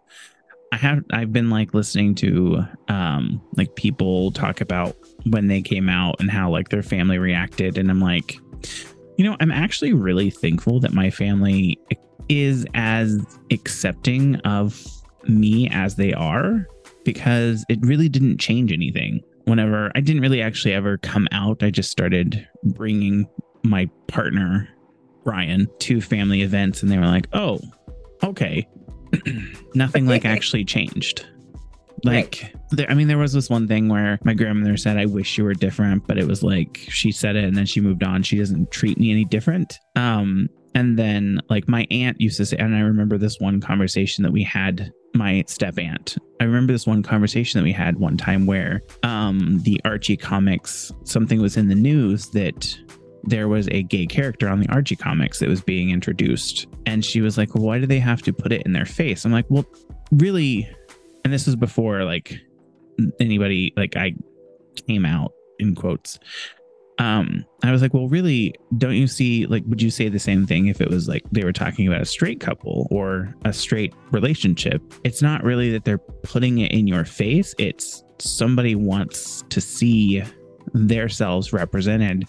I 0.71 0.77
have 0.77 1.03
I've 1.11 1.31
been 1.31 1.49
like 1.49 1.73
listening 1.73 2.15
to 2.15 2.65
um 2.89 3.41
like 3.55 3.75
people 3.75 4.31
talk 4.31 4.59
about 4.59 4.95
when 5.29 5.47
they 5.47 5.61
came 5.61 5.87
out 5.87 6.17
and 6.19 6.29
how 6.29 6.49
like 6.51 6.69
their 6.69 6.83
family 6.83 7.17
reacted, 7.17 7.77
and 7.77 7.89
I'm 7.89 8.01
like, 8.01 8.37
you 9.17 9.23
know, 9.23 9.37
I'm 9.39 9.51
actually 9.51 9.93
really 9.93 10.29
thankful 10.29 10.79
that 10.81 10.93
my 10.93 11.09
family 11.09 11.79
is 12.29 12.65
as 12.73 13.25
accepting 13.51 14.35
of 14.37 14.85
me 15.27 15.69
as 15.69 15.95
they 15.95 16.13
are 16.13 16.67
because 17.05 17.65
it 17.69 17.79
really 17.81 18.09
didn't 18.09 18.37
change 18.37 18.71
anything. 18.71 19.21
Whenever 19.47 19.91
I 19.95 20.01
didn't 20.01 20.21
really 20.21 20.41
actually 20.41 20.73
ever 20.73 20.97
come 20.97 21.27
out, 21.31 21.63
I 21.63 21.69
just 21.69 21.89
started 21.89 22.45
bringing 22.63 23.27
my 23.63 23.89
partner, 24.07 24.67
Ryan, 25.23 25.67
to 25.79 26.01
family 26.01 26.41
events, 26.41 26.83
and 26.83 26.91
they 26.91 26.97
were 26.97 27.05
like, 27.05 27.27
oh, 27.31 27.61
okay. 28.23 28.67
Nothing 29.73 30.05
like 30.05 30.25
actually 30.25 30.65
changed. 30.65 31.25
Like, 32.03 32.41
right. 32.43 32.55
there, 32.71 32.91
I 32.91 32.93
mean, 32.93 33.07
there 33.07 33.17
was 33.17 33.31
this 33.31 33.49
one 33.49 33.69
thing 33.69 33.87
where 33.87 34.19
my 34.23 34.33
grandmother 34.33 34.75
said, 34.75 34.97
I 34.97 35.05
wish 35.05 35.37
you 35.37 35.45
were 35.45 35.53
different, 35.53 36.05
but 36.07 36.17
it 36.17 36.27
was 36.27 36.43
like 36.43 36.79
she 36.89 37.11
said 37.11 37.35
it 37.37 37.45
and 37.45 37.55
then 37.55 37.65
she 37.65 37.79
moved 37.79 38.03
on. 38.03 38.23
She 38.23 38.37
doesn't 38.37 38.69
treat 38.71 38.99
me 38.99 39.11
any 39.11 39.23
different. 39.23 39.79
Um, 39.95 40.49
and 40.77 40.95
then 40.95 41.41
like 41.49 41.67
my 41.67 41.87
aunt 41.89 42.21
used 42.21 42.37
to 42.37 42.45
say, 42.45 42.55
and 42.55 42.75
I 42.75 42.81
remember 42.81 43.17
this 43.17 43.39
one 43.39 43.59
conversation 43.59 44.23
that 44.23 44.31
we 44.31 44.43
had 44.43 44.93
my 45.15 45.43
step 45.47 45.79
aunt. 45.79 46.19
I 46.39 46.43
remember 46.43 46.71
this 46.71 46.85
one 46.85 47.01
conversation 47.01 47.59
that 47.59 47.63
we 47.63 47.71
had 47.71 47.97
one 47.97 48.15
time 48.15 48.45
where 48.45 48.83
um, 49.01 49.59
the 49.63 49.81
Archie 49.85 50.15
comics, 50.15 50.91
something 51.03 51.41
was 51.41 51.57
in 51.57 51.67
the 51.67 51.73
news 51.73 52.29
that 52.29 52.77
there 53.23 53.47
was 53.47 53.67
a 53.71 53.81
gay 53.81 54.05
character 54.05 54.47
on 54.47 54.59
the 54.59 54.69
Archie 54.69 54.95
comics 54.95 55.39
that 55.39 55.49
was 55.49 55.61
being 55.61 55.89
introduced. 55.89 56.67
And 56.85 57.03
she 57.03 57.21
was 57.21 57.39
like, 57.39 57.49
why 57.55 57.79
do 57.79 57.87
they 57.87 57.99
have 57.99 58.21
to 58.21 58.31
put 58.31 58.51
it 58.51 58.61
in 58.61 58.73
their 58.73 58.85
face? 58.85 59.25
I'm 59.25 59.31
like, 59.31 59.47
well, 59.49 59.65
really? 60.11 60.69
And 61.23 61.33
this 61.33 61.47
was 61.47 61.55
before 61.55 62.03
like 62.03 62.39
anybody, 63.19 63.73
like 63.75 63.97
I 63.97 64.13
came 64.87 65.07
out 65.07 65.31
in 65.57 65.73
quotes 65.73 66.19
um 66.99 67.45
i 67.63 67.71
was 67.71 67.81
like 67.81 67.93
well 67.93 68.07
really 68.07 68.53
don't 68.77 68.95
you 68.95 69.07
see 69.07 69.45
like 69.45 69.63
would 69.67 69.81
you 69.81 69.89
say 69.89 70.09
the 70.09 70.19
same 70.19 70.45
thing 70.45 70.67
if 70.67 70.81
it 70.81 70.89
was 70.89 71.07
like 71.07 71.23
they 71.31 71.43
were 71.43 71.53
talking 71.53 71.87
about 71.87 72.01
a 72.01 72.05
straight 72.05 72.39
couple 72.39 72.87
or 72.91 73.33
a 73.45 73.53
straight 73.53 73.93
relationship? 74.11 74.81
It's 75.03 75.21
not 75.21 75.43
really 75.43 75.71
that 75.71 75.85
they're 75.85 75.97
putting 75.97 76.59
it 76.59 76.71
in 76.71 76.87
your 76.87 77.05
face. 77.05 77.53
It's 77.57 78.03
somebody 78.19 78.75
wants 78.75 79.43
to 79.49 79.61
see 79.61 80.23
their 80.73 81.07
selves 81.07 81.53
represented 81.53 82.25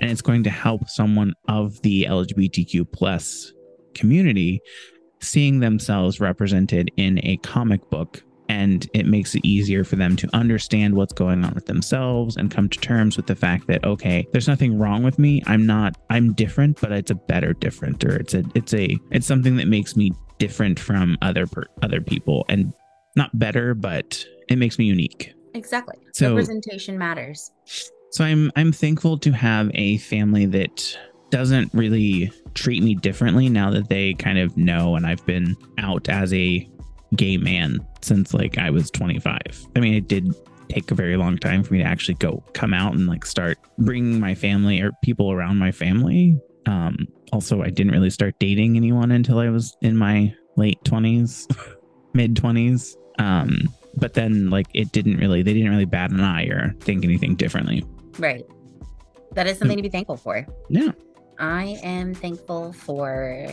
and 0.00 0.10
it's 0.10 0.22
going 0.22 0.42
to 0.42 0.50
help 0.50 0.88
someone 0.88 1.34
of 1.48 1.80
the 1.82 2.04
lgbtq 2.04 2.90
plus 2.92 3.52
community 3.94 4.58
seeing 5.20 5.60
themselves 5.60 6.18
represented 6.18 6.90
in 6.96 7.20
a 7.24 7.36
comic 7.38 7.88
book 7.90 8.22
and 8.48 8.88
it 8.94 9.06
makes 9.06 9.34
it 9.34 9.44
easier 9.44 9.84
for 9.84 9.96
them 9.96 10.16
to 10.16 10.28
understand 10.34 10.94
what's 10.94 11.12
going 11.12 11.44
on 11.44 11.54
with 11.54 11.66
themselves 11.66 12.36
and 12.36 12.50
come 12.50 12.68
to 12.68 12.78
terms 12.78 13.16
with 13.16 13.26
the 13.26 13.34
fact 13.34 13.66
that 13.66 13.84
okay 13.84 14.26
there's 14.32 14.48
nothing 14.48 14.78
wrong 14.78 15.02
with 15.02 15.18
me. 15.18 15.42
I'm 15.46 15.66
not 15.66 15.96
i'm 16.10 16.32
different 16.34 16.80
but 16.80 16.92
it's 16.92 17.10
a 17.10 17.14
better 17.14 17.52
different 17.52 18.04
or 18.04 18.16
it's 18.16 18.34
a 18.34 18.44
it's 18.54 18.74
a 18.74 18.98
it's 19.10 19.26
something 19.26 19.56
that 19.56 19.68
makes 19.68 19.96
me 19.96 20.12
different 20.38 20.78
from 20.78 21.16
other 21.22 21.46
per, 21.46 21.64
other 21.82 22.00
people 22.00 22.44
and 22.48 22.72
not 23.16 23.36
better 23.38 23.74
but 23.74 24.24
it 24.48 24.56
makes 24.56 24.78
me 24.78 24.84
unique. 24.84 25.32
Exactly. 25.54 25.96
So 26.12 26.30
representation 26.34 26.98
matters. 26.98 27.50
So 28.10 28.24
i'm 28.24 28.50
i'm 28.56 28.72
thankful 28.72 29.18
to 29.18 29.32
have 29.32 29.70
a 29.74 29.98
family 29.98 30.46
that 30.46 30.98
doesn't 31.30 31.72
really 31.74 32.30
treat 32.54 32.82
me 32.82 32.94
differently 32.94 33.48
now 33.48 33.70
that 33.70 33.88
they 33.88 34.14
kind 34.14 34.38
of 34.38 34.56
know 34.56 34.94
and 34.94 35.04
I've 35.04 35.24
been 35.26 35.56
out 35.78 36.08
as 36.08 36.32
a 36.32 36.68
gay 37.16 37.36
man 37.36 37.84
since 38.02 38.34
like 38.34 38.58
I 38.58 38.70
was 38.70 38.90
25. 38.90 39.40
I 39.76 39.80
mean, 39.80 39.94
it 39.94 40.08
did 40.08 40.34
take 40.68 40.90
a 40.90 40.94
very 40.94 41.16
long 41.16 41.38
time 41.38 41.62
for 41.62 41.74
me 41.74 41.80
to 41.80 41.84
actually 41.84 42.14
go 42.14 42.42
come 42.52 42.74
out 42.74 42.94
and 42.94 43.06
like 43.06 43.24
start 43.24 43.58
bringing 43.78 44.20
my 44.20 44.34
family 44.34 44.80
or 44.80 44.92
people 45.02 45.32
around 45.32 45.58
my 45.58 45.72
family. 45.72 46.38
Um, 46.66 47.06
also, 47.32 47.62
I 47.62 47.70
didn't 47.70 47.92
really 47.92 48.10
start 48.10 48.34
dating 48.38 48.76
anyone 48.76 49.10
until 49.10 49.38
I 49.38 49.48
was 49.48 49.76
in 49.82 49.96
my 49.96 50.34
late 50.56 50.82
20s, 50.84 51.46
mid 52.14 52.34
20s. 52.34 52.96
Um, 53.18 53.68
but 53.96 54.14
then 54.14 54.50
like 54.50 54.66
it 54.74 54.92
didn't 54.92 55.18
really, 55.18 55.42
they 55.42 55.52
didn't 55.54 55.70
really 55.70 55.84
bat 55.84 56.10
an 56.10 56.20
eye 56.20 56.46
or 56.46 56.74
think 56.80 57.04
anything 57.04 57.34
differently. 57.34 57.84
Right. 58.18 58.44
That 59.32 59.46
is 59.46 59.58
something 59.58 59.76
to 59.76 59.82
be 59.82 59.88
thankful 59.88 60.16
for. 60.16 60.46
Yeah. 60.68 60.92
I 61.38 61.78
am 61.82 62.14
thankful 62.14 62.72
for 62.72 63.48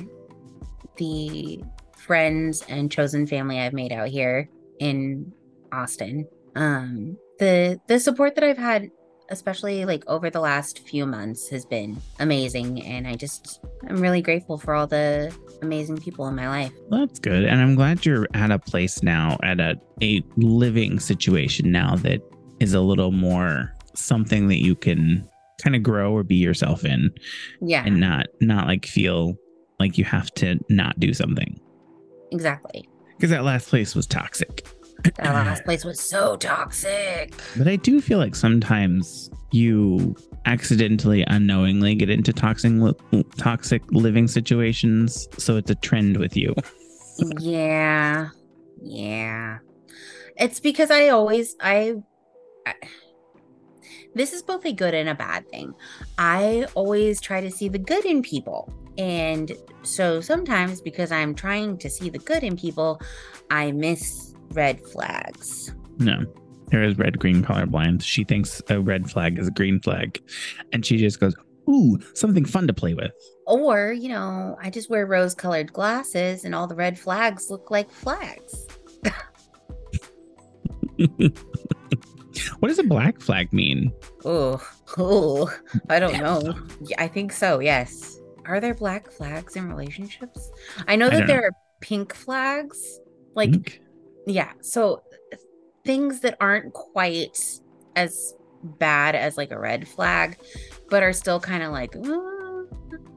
the 0.98 1.64
friends 2.02 2.64
and 2.68 2.92
chosen 2.92 3.28
family 3.28 3.60
I've 3.60 3.74
made 3.74 3.92
out 3.92 4.10
here 4.10 4.50
in 4.80 5.32
Austin. 5.72 6.28
Um, 6.56 7.18
the 7.40 7.80
the 7.88 8.00
support 8.00 8.36
that 8.36 8.44
I've 8.44 8.58
had, 8.58 8.90
especially 9.30 9.86
like 9.86 10.04
over 10.08 10.30
the 10.30 10.40
last 10.40 10.80
few 10.80 11.06
months, 11.06 11.48
has 11.50 11.66
been 11.66 11.98
amazing, 12.20 12.82
and 12.84 13.08
I 13.08 13.16
just 13.16 13.62
I'm 13.88 14.02
really 14.02 14.22
grateful 14.22 14.58
for 14.58 14.74
all 14.74 14.88
the 14.88 15.36
amazing 15.62 15.98
people 15.98 16.28
in 16.28 16.36
my 16.36 16.50
life. 16.50 16.74
That's 16.90 17.20
good, 17.20 17.46
and 17.46 17.62
I'm 17.62 17.76
glad 17.76 18.06
you're 18.06 18.28
at 18.34 18.52
a 18.52 18.60
place 18.60 19.02
now, 19.04 19.38
at 19.44 19.60
a 19.60 19.80
a 20.02 20.24
living 20.38 21.00
situation 21.00 21.72
now 21.72 21.96
that 21.98 22.22
is 22.60 22.74
a 22.74 22.82
little 22.82 23.12
more 23.12 23.74
something 23.94 24.48
that 24.48 24.62
you 24.62 24.76
can 24.76 25.28
kind 25.62 25.76
of 25.76 25.84
grow 25.84 26.12
or 26.12 26.24
be 26.24 26.36
yourself 26.36 26.84
in. 26.84 27.12
Yeah, 27.62 27.84
and 27.86 28.00
not 28.00 28.28
not 28.42 28.68
like 28.68 28.86
feel 28.86 29.36
like 29.80 29.98
you 29.98 30.04
have 30.06 30.32
to 30.36 30.60
not 30.70 31.00
do 31.00 31.14
something. 31.14 31.60
Exactly. 32.32 32.88
Because 33.16 33.30
that 33.30 33.44
last 33.44 33.68
place 33.68 33.96
was 33.96 34.08
toxic. 34.08 34.66
That 35.18 35.34
last 35.34 35.64
place 35.64 35.84
was 35.84 36.00
so 36.00 36.36
toxic. 36.38 37.34
But 37.58 37.68
I 37.68 37.76
do 37.76 38.02
feel 38.02 38.20
like 38.20 38.36
sometimes 38.36 39.30
you 39.52 40.16
accidentally, 40.46 41.24
unknowingly 41.28 41.96
get 41.96 42.10
into 42.10 42.34
toxic, 42.34 42.72
toxic 43.38 43.84
living 43.92 44.28
situations. 44.28 45.28
So 45.38 45.58
it's 45.58 45.70
a 45.70 45.76
trend 45.76 46.18
with 46.18 46.36
you. 46.38 46.56
yeah. 47.40 48.30
Yeah. 48.82 49.60
It's 50.38 50.60
because 50.60 50.92
I 50.92 51.10
always, 51.10 51.56
I, 51.62 51.96
I 52.66 52.74
this 54.14 54.34
is 54.34 54.42
both 54.42 54.66
a 54.66 54.74
good 54.74 54.94
and 54.94 55.10
a 55.10 55.16
bad 55.16 55.48
thing. 55.50 55.74
I 56.18 56.68
always 56.76 57.22
try 57.22 57.42
to 57.42 57.52
see 57.52 57.70
the 57.70 57.80
good 57.80 58.06
in 58.06 58.22
people. 58.22 58.72
And 58.98 59.52
so 59.84 60.22
sometimes, 60.22 60.82
because 60.82 61.12
I'm 61.12 61.34
trying 61.34 61.78
to 61.78 61.90
see 61.90 62.10
the 62.10 62.20
good 62.20 62.44
in 62.44 62.58
people, 62.58 63.02
I 63.50 63.72
miss 63.72 64.34
red 64.52 64.86
flags. 64.88 65.74
No, 65.98 66.26
there 66.68 66.84
is 66.84 66.98
red 66.98 67.20
green 67.20 67.44
colorblind. 67.44 68.04
She 68.04 68.24
thinks 68.24 68.62
a 68.70 68.80
red 68.80 69.10
flag 69.10 69.40
is 69.40 69.48
a 69.48 69.52
green 69.52 69.80
flag. 69.80 70.22
And 70.72 70.86
she 70.86 70.98
just 70.98 71.20
goes, 71.20 71.36
Ooh, 71.70 72.00
something 72.16 72.46
fun 72.46 72.68
to 72.68 72.74
play 72.74 72.94
with. 72.94 73.12
Or, 73.46 73.92
you 73.92 74.10
know, 74.10 74.58
I 74.62 74.70
just 74.70 74.90
wear 74.90 75.06
rose 75.06 75.36
colored 75.36 75.72
glasses 75.72 76.44
and 76.44 76.56
all 76.56 76.68
the 76.68 76.76
red 76.76 76.98
flags 76.98 77.50
look 77.50 77.72
like 77.72 77.92
flags. 77.92 78.68
what 82.60 82.68
does 82.68 82.80
a 82.80 82.84
black 82.84 83.22
flag 83.22 83.54
mean? 83.54 83.94
Oh, 84.26 84.66
oh, 84.98 85.54
I 85.90 86.00
don't 86.00 86.18
know. 86.18 86.56
I 86.98 87.08
think 87.08 87.32
so. 87.32 87.60
Yes. 87.60 88.18
Are 88.46 88.60
there 88.60 88.74
black 88.74 89.12
flags 89.12 89.56
in 89.56 89.70
relationships? 89.70 90.52
I 90.88 90.96
know 90.96 91.10
that 91.10 91.24
I 91.24 91.26
there 91.26 91.42
know. 91.42 91.48
are 91.48 91.52
pink 91.82 92.14
flags. 92.14 93.00
Like, 93.36 93.52
pink? 93.52 93.82
yeah. 94.26 94.52
So 94.62 95.04
things 95.84 96.22
that 96.22 96.38
aren't 96.40 96.74
quite 96.74 97.38
as 97.96 98.34
bad 98.64 99.16
as 99.16 99.38
like 99.38 99.52
a 99.52 99.60
red 99.60 99.88
flag, 99.88 100.38
but 100.90 101.04
are 101.04 101.14
still 101.14 101.40
kind 101.40 101.64
of 101.64 101.72
like, 101.72 101.94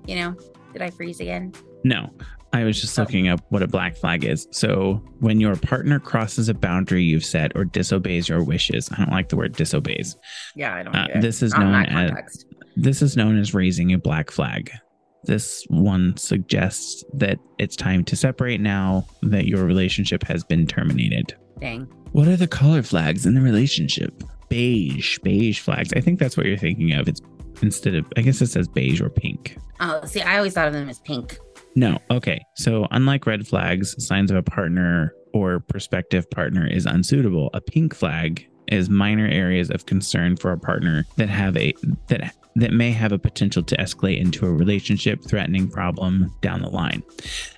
you 0.06 0.16
know, 0.16 0.36
did 0.72 0.82
I 0.82 0.90
freeze 0.90 1.20
again? 1.20 1.52
No. 1.84 2.10
I 2.52 2.62
was 2.62 2.80
just 2.80 2.96
oh. 2.98 3.02
looking 3.02 3.26
up 3.26 3.40
what 3.48 3.62
a 3.62 3.66
black 3.66 3.96
flag 3.96 4.24
is. 4.24 4.46
So, 4.52 5.02
when 5.18 5.40
your 5.40 5.56
partner 5.56 5.98
crosses 5.98 6.48
a 6.48 6.54
boundary 6.54 7.02
you've 7.02 7.24
set 7.24 7.50
or 7.56 7.64
disobeys 7.64 8.28
your 8.28 8.44
wishes, 8.44 8.88
I 8.92 8.98
don't 8.98 9.10
like 9.10 9.28
the 9.28 9.36
word 9.36 9.56
disobeys. 9.56 10.16
Yeah, 10.54 10.72
I 10.72 10.82
don't. 10.84 10.94
Uh, 10.94 11.08
this 11.20 11.42
is 11.42 11.52
known 11.54 11.84
as 11.86 12.44
this 12.76 13.02
is 13.02 13.16
known 13.16 13.38
as 13.40 13.54
raising 13.54 13.92
a 13.92 13.98
black 13.98 14.30
flag. 14.30 14.70
This 15.26 15.64
one 15.68 16.16
suggests 16.16 17.04
that 17.14 17.38
it's 17.58 17.76
time 17.76 18.04
to 18.04 18.16
separate 18.16 18.60
now 18.60 19.06
that 19.22 19.46
your 19.46 19.64
relationship 19.64 20.22
has 20.24 20.44
been 20.44 20.66
terminated. 20.66 21.34
Dang. 21.60 21.84
What 22.12 22.28
are 22.28 22.36
the 22.36 22.46
color 22.46 22.82
flags 22.82 23.26
in 23.26 23.34
the 23.34 23.40
relationship? 23.40 24.22
Beige, 24.48 25.18
beige 25.20 25.60
flags. 25.60 25.92
I 25.94 26.00
think 26.00 26.18
that's 26.18 26.36
what 26.36 26.46
you're 26.46 26.56
thinking 26.56 26.92
of. 26.92 27.08
It's 27.08 27.20
instead 27.62 27.94
of, 27.94 28.06
I 28.16 28.22
guess 28.22 28.40
it 28.40 28.48
says 28.48 28.68
beige 28.68 29.00
or 29.00 29.10
pink. 29.10 29.56
Oh, 29.80 30.04
see, 30.04 30.20
I 30.20 30.36
always 30.36 30.52
thought 30.52 30.68
of 30.68 30.74
them 30.74 30.88
as 30.88 31.00
pink. 31.00 31.38
No. 31.74 31.98
Okay. 32.10 32.40
So, 32.56 32.86
unlike 32.92 33.26
red 33.26 33.46
flags, 33.46 33.94
signs 34.06 34.30
of 34.30 34.36
a 34.36 34.42
partner 34.42 35.12
or 35.32 35.60
prospective 35.60 36.30
partner 36.30 36.66
is 36.66 36.86
unsuitable. 36.86 37.50
A 37.54 37.60
pink 37.60 37.94
flag 37.94 38.46
is 38.68 38.88
minor 38.88 39.26
areas 39.26 39.70
of 39.70 39.86
concern 39.86 40.36
for 40.36 40.52
a 40.52 40.58
partner 40.58 41.04
that 41.16 41.28
have 41.28 41.56
a 41.56 41.74
that 42.08 42.34
that 42.56 42.72
may 42.72 42.90
have 42.90 43.12
a 43.12 43.18
potential 43.18 43.62
to 43.62 43.76
escalate 43.76 44.20
into 44.20 44.46
a 44.46 44.52
relationship 44.52 45.22
threatening 45.24 45.68
problem 45.68 46.32
down 46.40 46.62
the 46.62 46.70
line. 46.70 47.02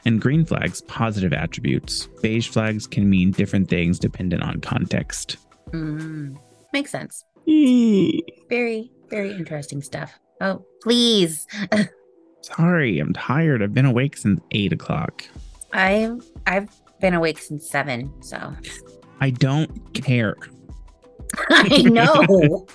And 0.04 0.20
green 0.20 0.44
flags, 0.44 0.80
positive 0.82 1.32
attributes. 1.32 2.08
Beige 2.22 2.48
flags 2.48 2.86
can 2.86 3.08
mean 3.08 3.30
different 3.30 3.68
things 3.68 3.98
dependent 3.98 4.42
on 4.42 4.60
context. 4.60 5.36
Mm, 5.70 6.38
makes 6.72 6.90
sense. 6.90 7.24
Very, 7.46 8.90
very 9.08 9.32
interesting 9.32 9.82
stuff. 9.82 10.18
Oh, 10.40 10.64
please. 10.82 11.46
Sorry, 12.40 12.98
I'm 12.98 13.12
tired. 13.12 13.62
I've 13.62 13.74
been 13.74 13.86
awake 13.86 14.16
since 14.16 14.40
eight 14.52 14.72
o'clock. 14.72 15.24
I've 15.72 16.24
I've 16.46 16.70
been 17.00 17.14
awake 17.14 17.38
since 17.38 17.68
seven, 17.68 18.12
so 18.22 18.54
I 19.20 19.30
don't 19.30 19.94
care. 19.94 20.36
I 21.50 21.82
know. 21.82 22.66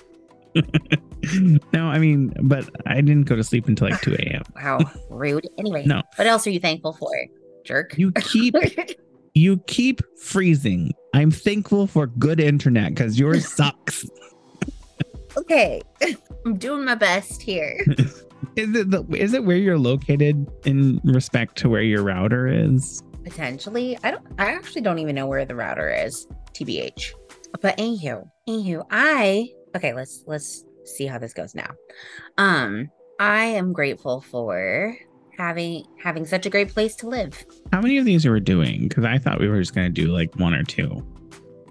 no, 1.72 1.86
I 1.86 1.98
mean, 1.98 2.32
but 2.42 2.68
I 2.86 2.96
didn't 2.96 3.24
go 3.24 3.36
to 3.36 3.44
sleep 3.44 3.66
until 3.68 3.88
like 3.90 4.00
2 4.00 4.14
a.m. 4.14 4.42
wow, 4.56 4.78
rude. 5.10 5.46
Anyway, 5.58 5.84
No. 5.86 6.02
what 6.16 6.26
else 6.26 6.46
are 6.46 6.50
you 6.50 6.60
thankful 6.60 6.92
for, 6.94 7.10
jerk? 7.64 7.96
You 7.96 8.12
keep 8.12 8.54
you 9.34 9.58
keep 9.66 10.00
freezing. 10.18 10.92
I'm 11.14 11.30
thankful 11.30 11.86
for 11.86 12.06
good 12.06 12.40
internet 12.40 12.90
because 12.94 13.18
yours 13.18 13.46
sucks. 13.52 14.04
okay, 15.36 15.80
I'm 16.46 16.56
doing 16.58 16.84
my 16.84 16.94
best 16.94 17.42
here. 17.42 17.78
Is 18.56 18.74
it 18.74 18.90
the, 18.90 19.04
is 19.16 19.32
it 19.34 19.44
where 19.44 19.56
you're 19.56 19.78
located 19.78 20.46
in 20.66 21.00
respect 21.04 21.56
to 21.58 21.68
where 21.68 21.82
your 21.82 22.02
router 22.02 22.48
is? 22.48 23.02
Potentially, 23.24 23.96
I 24.02 24.10
don't. 24.10 24.26
I 24.38 24.46
actually 24.52 24.82
don't 24.82 24.98
even 24.98 25.14
know 25.14 25.26
where 25.26 25.44
the 25.44 25.54
router 25.54 25.88
is. 25.88 26.26
Tbh. 26.52 27.12
But 27.60 27.76
anywho, 27.78 28.28
anywho, 28.48 28.84
I 28.90 29.48
okay. 29.76 29.92
Let's 29.94 30.24
let's 30.26 30.64
see 30.84 31.06
how 31.06 31.18
this 31.18 31.32
goes 31.32 31.54
now. 31.54 31.70
Um, 32.38 32.90
I 33.20 33.44
am 33.44 33.72
grateful 33.72 34.20
for 34.20 34.96
having 35.38 35.84
having 36.02 36.26
such 36.26 36.46
a 36.46 36.50
great 36.50 36.68
place 36.68 36.94
to 36.96 37.08
live. 37.08 37.44
How 37.72 37.80
many 37.80 37.98
of 37.98 38.04
these 38.04 38.26
are 38.26 38.32
we 38.32 38.40
doing? 38.40 38.88
Because 38.88 39.04
I 39.04 39.18
thought 39.18 39.40
we 39.40 39.48
were 39.48 39.60
just 39.60 39.74
gonna 39.74 39.90
do 39.90 40.08
like 40.08 40.34
one 40.36 40.54
or 40.54 40.62
two. 40.64 41.06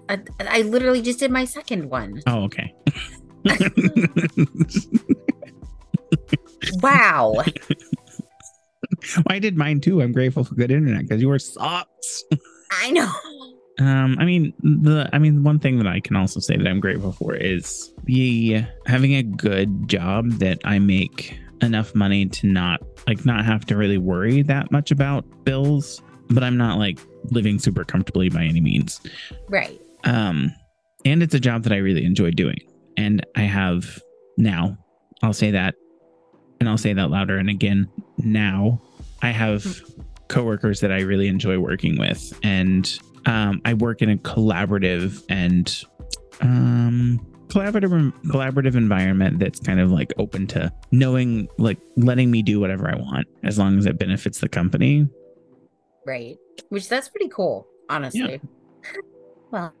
I, 0.08 0.18
I 0.40 0.62
literally 0.62 1.00
just 1.00 1.20
did 1.20 1.30
my 1.30 1.44
second 1.44 1.88
one. 1.88 2.22
Oh, 2.26 2.44
okay. 2.44 2.74
Wow. 6.80 7.42
I 9.26 9.38
did 9.38 9.56
mine 9.56 9.80
too. 9.80 10.02
I'm 10.02 10.12
grateful 10.12 10.44
for 10.44 10.54
good 10.54 10.70
internet 10.70 11.02
because 11.02 11.20
you 11.20 11.28
were 11.28 11.38
sucks. 11.38 12.24
I 12.70 12.90
know. 12.90 13.10
Um, 13.82 14.16
I 14.20 14.24
mean 14.24 14.52
the 14.60 15.08
I 15.12 15.18
mean 15.18 15.42
one 15.42 15.58
thing 15.58 15.78
that 15.78 15.86
I 15.86 15.98
can 15.98 16.14
also 16.14 16.38
say 16.38 16.56
that 16.56 16.66
I'm 16.66 16.78
grateful 16.78 17.12
for 17.12 17.34
is 17.34 17.92
the 18.04 18.64
having 18.86 19.14
a 19.14 19.22
good 19.22 19.88
job 19.88 20.30
that 20.34 20.60
I 20.64 20.78
make 20.78 21.38
enough 21.62 21.94
money 21.94 22.26
to 22.26 22.46
not 22.46 22.80
like 23.08 23.24
not 23.24 23.44
have 23.44 23.64
to 23.66 23.76
really 23.76 23.98
worry 23.98 24.42
that 24.42 24.70
much 24.70 24.90
about 24.90 25.24
bills, 25.44 26.00
but 26.30 26.44
I'm 26.44 26.56
not 26.56 26.78
like 26.78 27.00
living 27.30 27.58
super 27.58 27.84
comfortably 27.84 28.28
by 28.28 28.44
any 28.44 28.60
means. 28.60 29.00
Right. 29.48 29.80
Um, 30.04 30.52
and 31.04 31.22
it's 31.22 31.34
a 31.34 31.40
job 31.40 31.64
that 31.64 31.72
I 31.72 31.78
really 31.78 32.04
enjoy 32.04 32.30
doing. 32.30 32.58
And 32.96 33.24
I 33.36 33.42
have 33.42 34.00
now, 34.36 34.76
I'll 35.22 35.32
say 35.32 35.50
that, 35.50 35.74
and 36.60 36.68
I'll 36.68 36.78
say 36.78 36.92
that 36.92 37.10
louder. 37.10 37.38
And 37.38 37.48
again, 37.48 37.88
now 38.18 38.80
I 39.22 39.30
have 39.30 39.82
coworkers 40.28 40.80
that 40.80 40.92
I 40.92 41.00
really 41.00 41.28
enjoy 41.28 41.58
working 41.58 41.98
with. 41.98 42.38
And 42.42 42.98
um, 43.26 43.60
I 43.64 43.74
work 43.74 44.02
in 44.02 44.10
a 44.10 44.16
collaborative 44.16 45.22
and 45.28 45.84
um, 46.40 47.20
collaborative 47.48 48.12
collaborative 48.24 48.74
environment 48.74 49.38
that's 49.38 49.60
kind 49.60 49.80
of 49.80 49.90
like 49.90 50.12
open 50.18 50.46
to 50.48 50.72
knowing 50.90 51.48
like 51.58 51.78
letting 51.96 52.30
me 52.30 52.42
do 52.42 52.58
whatever 52.58 52.88
I 52.88 52.96
want 52.96 53.26
as 53.44 53.58
long 53.58 53.78
as 53.78 53.86
it 53.86 53.98
benefits 53.98 54.38
the 54.40 54.48
company. 54.48 55.08
Right. 56.06 56.36
Which 56.70 56.88
that's 56.88 57.08
pretty 57.08 57.28
cool, 57.28 57.66
honestly. 57.88 58.20
Yeah. 58.20 58.38
Well, 59.52 59.74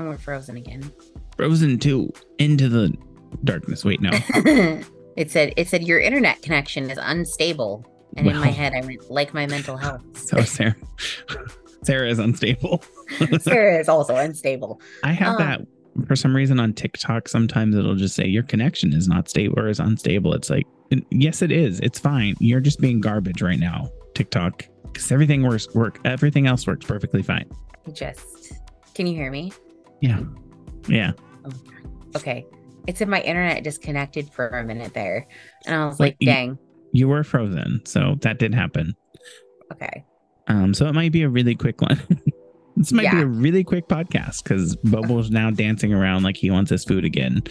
and 0.00 0.08
we're 0.08 0.18
frozen 0.18 0.56
again. 0.56 0.92
Frozen 1.36 1.78
2 1.78 2.12
into 2.38 2.68
the 2.68 2.92
darkness. 3.44 3.84
Wait, 3.84 4.00
no. 4.00 4.10
it 5.16 5.30
said 5.30 5.54
it 5.56 5.68
said 5.68 5.84
your 5.84 6.00
internet 6.00 6.42
connection 6.42 6.90
is 6.90 6.98
unstable. 7.00 7.86
And 8.16 8.26
in 8.26 8.36
my 8.38 8.48
head 8.48 8.72
I 8.74 8.80
went 8.80 9.10
like 9.10 9.34
my 9.34 9.46
mental 9.46 9.76
health. 9.76 10.02
So 10.16 10.40
Sarah, 10.42 10.74
Sarah 11.86 12.08
is 12.10 12.18
unstable. 12.18 12.82
Sarah 13.40 13.78
is 13.78 13.88
also 13.88 14.16
unstable. 14.16 14.80
I 15.04 15.12
have 15.12 15.38
Um, 15.40 15.46
that 15.46 15.60
for 16.06 16.16
some 16.16 16.34
reason 16.36 16.60
on 16.60 16.72
TikTok. 16.74 17.28
Sometimes 17.28 17.74
it'll 17.74 17.94
just 17.94 18.14
say 18.14 18.26
your 18.26 18.42
connection 18.42 18.92
is 18.92 19.08
not 19.08 19.28
stable 19.28 19.58
or 19.58 19.68
is 19.68 19.80
unstable. 19.80 20.34
It's 20.34 20.50
like, 20.50 20.66
yes, 21.10 21.40
it 21.42 21.50
is. 21.52 21.80
It's 21.80 21.98
fine. 21.98 22.34
You're 22.40 22.60
just 22.60 22.80
being 22.80 23.00
garbage 23.00 23.40
right 23.40 23.58
now, 23.58 23.88
TikTok, 24.14 24.64
because 24.84 25.10
everything 25.10 25.42
works. 25.42 25.66
Work. 25.74 26.00
Everything 26.04 26.46
else 26.46 26.66
works 26.66 26.84
perfectly 26.84 27.22
fine. 27.22 27.48
Just 27.92 28.52
can 28.94 29.06
you 29.06 29.14
hear 29.14 29.30
me? 29.30 29.52
Yeah, 30.00 30.20
yeah. 30.88 31.12
Okay. 32.16 32.44
It 32.86 32.96
said 32.98 33.08
my 33.08 33.20
internet 33.22 33.64
disconnected 33.64 34.28
for 34.32 34.48
a 34.48 34.64
minute 34.64 34.92
there. 34.94 35.26
And 35.66 35.74
I 35.74 35.86
was 35.86 35.98
like, 36.00 36.16
you- 36.20 36.26
dang. 36.26 36.58
You 36.92 37.08
were 37.08 37.24
frozen, 37.24 37.82
so 37.84 38.14
that 38.22 38.38
did 38.38 38.54
happen. 38.54 38.94
Okay. 39.72 40.04
Um, 40.48 40.74
so 40.74 40.86
it 40.86 40.94
might 40.94 41.12
be 41.12 41.22
a 41.22 41.28
really 41.28 41.54
quick 41.54 41.80
one. 41.80 42.00
this 42.76 42.92
might 42.92 43.10
be 43.10 43.20
a 43.20 43.26
really 43.26 43.64
quick 43.64 43.88
podcast 43.88 44.42
because 44.44 44.76
Bobo's 44.76 45.30
now 45.30 45.50
dancing 45.50 45.92
around 45.92 46.22
like 46.22 46.36
he 46.36 46.50
wants 46.50 46.70
his 46.70 46.84
food 46.84 47.04
again, 47.04 47.42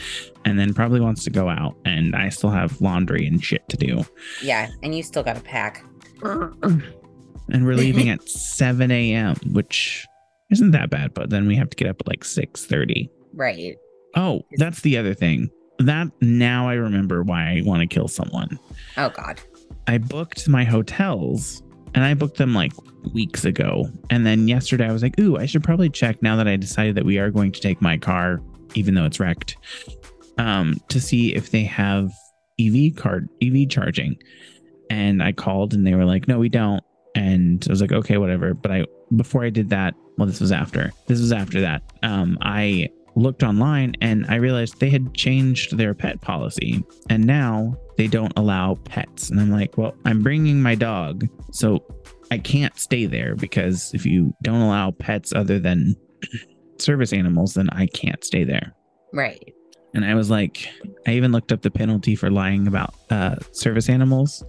and 0.45 0.57
then 0.59 0.73
probably 0.73 0.99
wants 1.01 1.23
to 1.25 1.29
go 1.29 1.49
out. 1.49 1.75
And 1.85 2.15
I 2.15 2.29
still 2.29 2.51
have 2.51 2.79
laundry 2.81 3.25
and 3.27 3.43
shit 3.43 3.67
to 3.69 3.77
do. 3.77 4.03
Yeah. 4.41 4.69
And 4.83 4.95
you 4.95 5.03
still 5.03 5.23
got 5.23 5.35
to 5.35 5.41
pack. 5.41 5.83
and 6.23 7.65
we're 7.65 7.73
leaving 7.75 8.09
at 8.09 8.27
7 8.27 8.89
a.m 8.89 9.35
which 9.51 10.05
isn't 10.49 10.71
that 10.71 10.89
bad 10.89 11.13
but 11.13 11.29
then 11.29 11.45
we 11.47 11.55
have 11.55 11.69
to 11.69 11.75
get 11.75 11.87
up 11.87 11.97
at 11.99 12.07
like 12.07 12.21
6.30 12.21 13.09
Right. 13.33 13.75
oh 14.15 14.41
that's 14.57 14.81
the 14.81 14.97
other 14.97 15.13
thing 15.13 15.49
that 15.79 16.07
now 16.21 16.69
i 16.69 16.73
remember 16.73 17.21
why 17.21 17.57
i 17.57 17.61
want 17.65 17.81
to 17.81 17.87
kill 17.87 18.07
someone 18.07 18.57
Oh 18.97 19.09
God. 19.09 19.41
i 19.87 19.97
booked 19.97 20.47
my 20.47 20.63
hotels 20.63 21.61
and 21.95 22.03
i 22.03 22.13
booked 22.13 22.37
them 22.37 22.53
like 22.53 22.73
weeks 23.13 23.45
ago. 23.45 23.87
And 24.09 24.25
then 24.25 24.47
yesterday 24.47 24.87
i 24.87 24.91
was 24.91 25.01
like 25.01 25.19
ooh 25.19 25.37
i 25.37 25.45
should 25.45 25.63
probably 25.63 25.89
check 25.89 26.21
now 26.21 26.35
that 26.35 26.47
i 26.47 26.55
decided 26.55 26.95
that 26.95 27.05
we 27.05 27.17
are 27.17 27.31
going 27.31 27.51
to 27.51 27.61
take 27.61 27.81
my 27.81 27.97
car 27.97 28.41
even 28.75 28.93
though 28.93 29.05
it's 29.05 29.19
wrecked 29.19 29.57
um 30.37 30.75
to 30.89 30.99
see 30.99 31.33
if 31.33 31.51
they 31.51 31.63
have 31.63 32.11
ev 32.59 32.95
card 32.95 33.29
ev 33.41 33.69
charging. 33.69 34.17
And 34.89 35.23
i 35.23 35.31
called 35.31 35.73
and 35.73 35.87
they 35.87 35.95
were 35.95 36.05
like 36.05 36.27
no 36.27 36.37
we 36.37 36.49
don't. 36.49 36.83
And 37.15 37.65
i 37.67 37.71
was 37.71 37.81
like 37.81 37.93
okay 37.93 38.17
whatever. 38.17 38.53
But 38.53 38.71
i 38.71 38.85
before 39.15 39.43
i 39.43 39.49
did 39.49 39.69
that 39.69 39.95
well 40.17 40.27
this 40.27 40.41
was 40.41 40.51
after 40.51 40.91
this 41.07 41.19
was 41.19 41.31
after 41.31 41.61
that 41.61 41.83
um 42.03 42.37
i 42.41 42.89
looked 43.15 43.43
online 43.43 43.93
and 44.01 44.25
i 44.27 44.35
realized 44.35 44.79
they 44.79 44.89
had 44.89 45.13
changed 45.13 45.77
their 45.77 45.93
pet 45.93 46.19
policy. 46.21 46.83
And 47.09 47.25
now 47.25 47.77
they 47.97 48.07
don't 48.07 48.33
allow 48.37 48.75
pets 48.85 49.29
and 49.29 49.39
i'm 49.39 49.51
like 49.51 49.77
well 49.77 49.93
i'm 50.05 50.21
bringing 50.21 50.61
my 50.61 50.75
dog 50.75 51.27
so 51.51 51.83
i 52.31 52.37
can't 52.37 52.77
stay 52.79 53.05
there 53.05 53.35
because 53.35 53.93
if 53.93 54.05
you 54.05 54.33
don't 54.41 54.61
allow 54.61 54.91
pets 54.91 55.33
other 55.33 55.59
than 55.59 55.95
service 56.79 57.13
animals 57.13 57.53
then 57.53 57.69
i 57.71 57.85
can't 57.87 58.23
stay 58.23 58.43
there 58.43 58.73
Right. 59.13 59.53
and 59.93 60.03
I 60.03 60.13
was 60.13 60.29
like, 60.29 60.67
I 61.07 61.11
even 61.13 61.31
looked 61.31 61.53
up 61.53 61.61
the 61.61 61.71
penalty 61.71 62.17
for 62.17 62.29
lying 62.29 62.67
about 62.67 62.93
uh, 63.09 63.37
service 63.53 63.87
animals. 63.87 64.43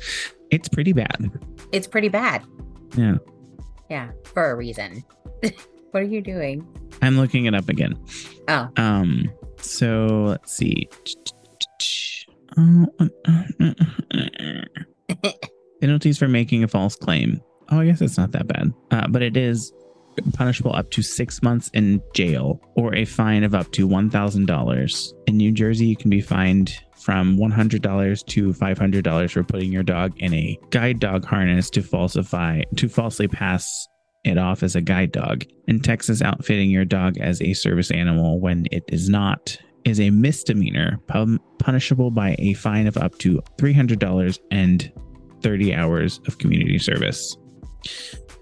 It's 0.51 0.69
pretty 0.69 0.93
bad. 0.93 1.31
It's 1.71 1.87
pretty 1.87 2.09
bad. 2.09 2.43
Yeah. 2.97 3.15
Yeah. 3.89 4.11
For 4.25 4.51
a 4.51 4.57
reason. 4.57 5.05
what 5.93 6.03
are 6.03 6.03
you 6.03 6.21
doing? 6.21 6.67
I'm 7.01 7.17
looking 7.17 7.45
it 7.45 7.55
up 7.55 7.69
again. 7.69 7.97
Oh. 8.49 8.69
Um. 8.77 9.31
So 9.61 10.07
let's 10.27 10.51
see. 10.53 10.89
Penalties 15.81 16.19
for 16.19 16.29
making 16.29 16.65
a 16.65 16.69
false 16.69 16.97
claim. 16.97 17.41
Oh, 17.71 17.81
I 17.81 17.87
guess 17.87 18.01
it's 18.01 18.17
not 18.17 18.33
that 18.33 18.47
bad. 18.47 18.73
Uh, 18.91 19.09
but 19.09 19.23
it 19.23 19.37
is 19.37 19.73
punishable 20.33 20.75
up 20.75 20.91
to 20.93 21.03
six 21.03 21.43
months 21.43 21.71
in 21.75 22.03
jail 22.15 22.61
or 22.75 22.95
a 22.95 23.05
fine 23.05 23.45
of 23.45 23.55
up 23.55 23.71
to 23.73 23.87
$1,000. 23.87 25.13
In 25.27 25.37
New 25.37 25.53
Jersey, 25.53 25.87
you 25.87 25.97
can 25.97 26.11
be 26.11 26.21
fined 26.21 26.79
from 26.95 27.37
$100 27.37 28.27
to 28.27 28.53
$500 28.53 29.31
for 29.31 29.45
putting 29.45 29.73
your 29.73 29.83
dog 29.83 30.15
in 30.19 30.35
a 30.35 30.59
guide 30.71 31.01
dog 31.01 31.25
harness 31.25 31.71
to 31.71 31.83
falsify, 31.83 32.63
to 32.77 32.89
falsely 32.89 33.29
pass 33.29 33.87
it 34.25 34.39
off 34.39 34.63
as 34.63 34.75
a 34.75 34.81
guide 34.81 35.13
dog. 35.13 35.45
In 35.69 35.81
Texas, 35.81 36.21
outfitting 36.21 36.71
your 36.71 36.85
dog 36.85 37.19
as 37.19 37.41
a 37.41 37.53
service 37.53 37.91
animal 37.91 38.41
when 38.41 38.67
it 38.73 38.83
is 38.89 39.09
not 39.09 39.57
is 39.87 40.01
a 40.01 40.11
misdemeanor 40.11 40.99
pun- 41.07 41.41
punishable 41.59 42.11
by 42.11 42.35
a 42.39 42.55
fine 42.55 42.87
of 42.87 42.97
up 42.97 43.17
to 43.19 43.41
$300 43.59 44.39
and 44.51 44.93
30 45.43 45.75
hours 45.75 46.21
of 46.27 46.39
community 46.39 46.79
service. 46.79 47.37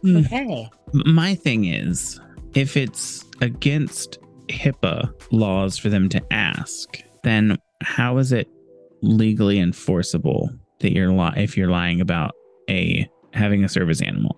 Mm. 0.02 0.24
Okay. 0.24 0.70
My 0.92 1.35
thing 1.35 1.66
is, 1.66 2.18
if 2.54 2.76
it's 2.76 3.24
against 3.40 4.18
HIPAA 4.48 5.12
laws 5.33 5.76
for 5.76 5.90
them 5.90 6.09
to 6.09 6.22
ask, 6.33 6.98
then 7.24 7.59
how 7.83 8.16
is 8.18 8.33
it 8.33 8.48
legally 9.02 9.59
enforceable 9.59 10.50
that 10.80 10.92
you're 10.92 11.12
li- 11.12 11.35
if 11.37 11.57
you're 11.57 11.70
lying 11.70 12.00
about 12.00 12.33
a 12.70 13.09
having 13.35 13.64
a 13.64 13.68
service 13.68 14.00
animal? 14.00 14.37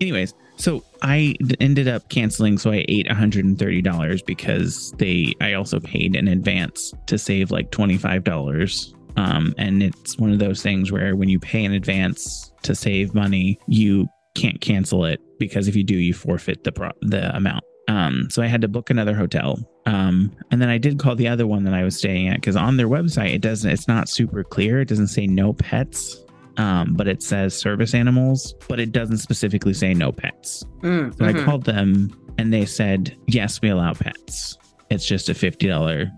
Anyways, 0.00 0.34
so 0.56 0.84
I 1.02 1.34
ended 1.60 1.88
up 1.88 2.08
canceling. 2.08 2.58
So 2.58 2.70
I 2.70 2.84
ate 2.88 3.06
$130 3.06 4.26
because 4.26 4.92
they, 4.92 5.34
I 5.40 5.54
also 5.54 5.80
paid 5.80 6.16
in 6.16 6.28
advance 6.28 6.94
to 7.06 7.18
save 7.18 7.50
like 7.50 7.70
$25. 7.70 8.94
Um, 9.16 9.54
and 9.58 9.82
it's 9.82 10.18
one 10.18 10.32
of 10.32 10.38
those 10.38 10.62
things 10.62 10.90
where 10.90 11.16
when 11.16 11.28
you 11.28 11.38
pay 11.38 11.64
in 11.64 11.72
advance 11.72 12.52
to 12.62 12.74
save 12.74 13.14
money, 13.14 13.58
you 13.66 14.08
can't 14.34 14.60
cancel 14.60 15.04
it 15.04 15.20
because 15.38 15.68
if 15.68 15.76
you 15.76 15.84
do, 15.84 15.96
you 15.96 16.14
forfeit 16.14 16.64
the 16.64 16.72
pro- 16.72 16.90
the 17.02 17.34
amount. 17.36 17.64
Um, 17.86 18.28
so 18.30 18.42
I 18.42 18.46
had 18.46 18.62
to 18.62 18.68
book 18.68 18.90
another 18.90 19.14
hotel. 19.14 19.58
Um, 19.86 20.34
and 20.50 20.60
then 20.60 20.68
I 20.68 20.78
did 20.78 20.98
call 20.98 21.14
the 21.14 21.28
other 21.28 21.46
one 21.46 21.64
that 21.64 21.74
I 21.74 21.84
was 21.84 21.96
staying 21.96 22.28
at 22.28 22.36
because 22.36 22.56
on 22.56 22.76
their 22.76 22.88
website 22.88 23.34
it 23.34 23.42
doesn't. 23.42 23.70
It's 23.70 23.86
not 23.86 24.08
super 24.08 24.42
clear. 24.42 24.80
It 24.80 24.88
doesn't 24.88 25.08
say 25.08 25.26
no 25.26 25.52
pets 25.52 26.23
um, 26.56 26.94
but 26.94 27.08
it 27.08 27.22
says 27.22 27.54
service 27.56 27.94
animals, 27.94 28.54
but 28.68 28.78
it 28.80 28.92
doesn't 28.92 29.18
specifically 29.18 29.74
say 29.74 29.94
no 29.94 30.12
pets. 30.12 30.64
Mm, 30.82 31.16
So 31.16 31.24
I 31.24 31.32
mhm. 31.32 31.44
called 31.44 31.64
them 31.64 32.10
and 32.38 32.52
they 32.52 32.64
said, 32.66 33.16
yes, 33.26 33.60
we 33.60 33.68
allow 33.70 33.92
pets. 33.94 34.56
It's 34.90 35.06
just 35.06 35.28
a 35.28 35.34
$50 35.34 36.10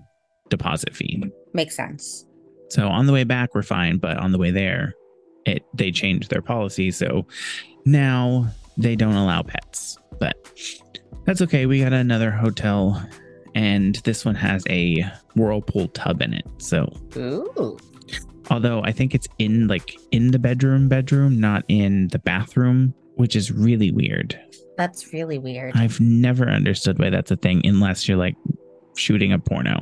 deposit 0.50 0.94
fee. 0.94 1.22
Makes 1.54 1.76
sense. 1.76 2.26
So 2.70 2.88
on 2.88 3.06
the 3.06 3.12
way 3.12 3.24
back, 3.24 3.54
we're 3.54 3.62
fine, 3.62 3.98
but 3.98 4.16
on 4.18 4.32
the 4.32 4.38
way 4.38 4.50
there, 4.50 4.94
it 5.44 5.64
they 5.74 5.92
changed 5.92 6.30
their 6.30 6.42
policy. 6.42 6.90
So 6.90 7.26
now 7.84 8.48
they 8.76 8.96
don't 8.96 9.14
allow 9.14 9.42
pets, 9.42 9.96
but 10.18 10.34
that's 11.24 11.40
okay. 11.42 11.66
We 11.66 11.80
got 11.80 11.92
another 11.92 12.30
hotel 12.30 13.02
and 13.54 13.94
this 14.04 14.24
one 14.24 14.34
has 14.34 14.64
a 14.68 15.04
whirlpool 15.34 15.88
tub 15.88 16.20
in 16.20 16.34
it. 16.34 16.46
So 16.58 16.92
Ooh. 17.16 17.78
Although 18.50 18.82
I 18.82 18.92
think 18.92 19.14
it's 19.14 19.28
in 19.38 19.66
like 19.68 19.96
in 20.10 20.30
the 20.30 20.38
bedroom 20.38 20.88
bedroom, 20.88 21.40
not 21.40 21.64
in 21.68 22.08
the 22.08 22.18
bathroom, 22.18 22.94
which 23.16 23.36
is 23.36 23.50
really 23.50 23.90
weird. 23.90 24.38
That's 24.76 25.12
really 25.12 25.38
weird. 25.38 25.74
I've 25.74 25.98
never 26.00 26.48
understood 26.48 26.98
why 26.98 27.10
that's 27.10 27.30
a 27.30 27.36
thing 27.36 27.62
unless 27.64 28.06
you're 28.06 28.18
like 28.18 28.36
shooting 28.96 29.32
a 29.32 29.38
porno. 29.38 29.80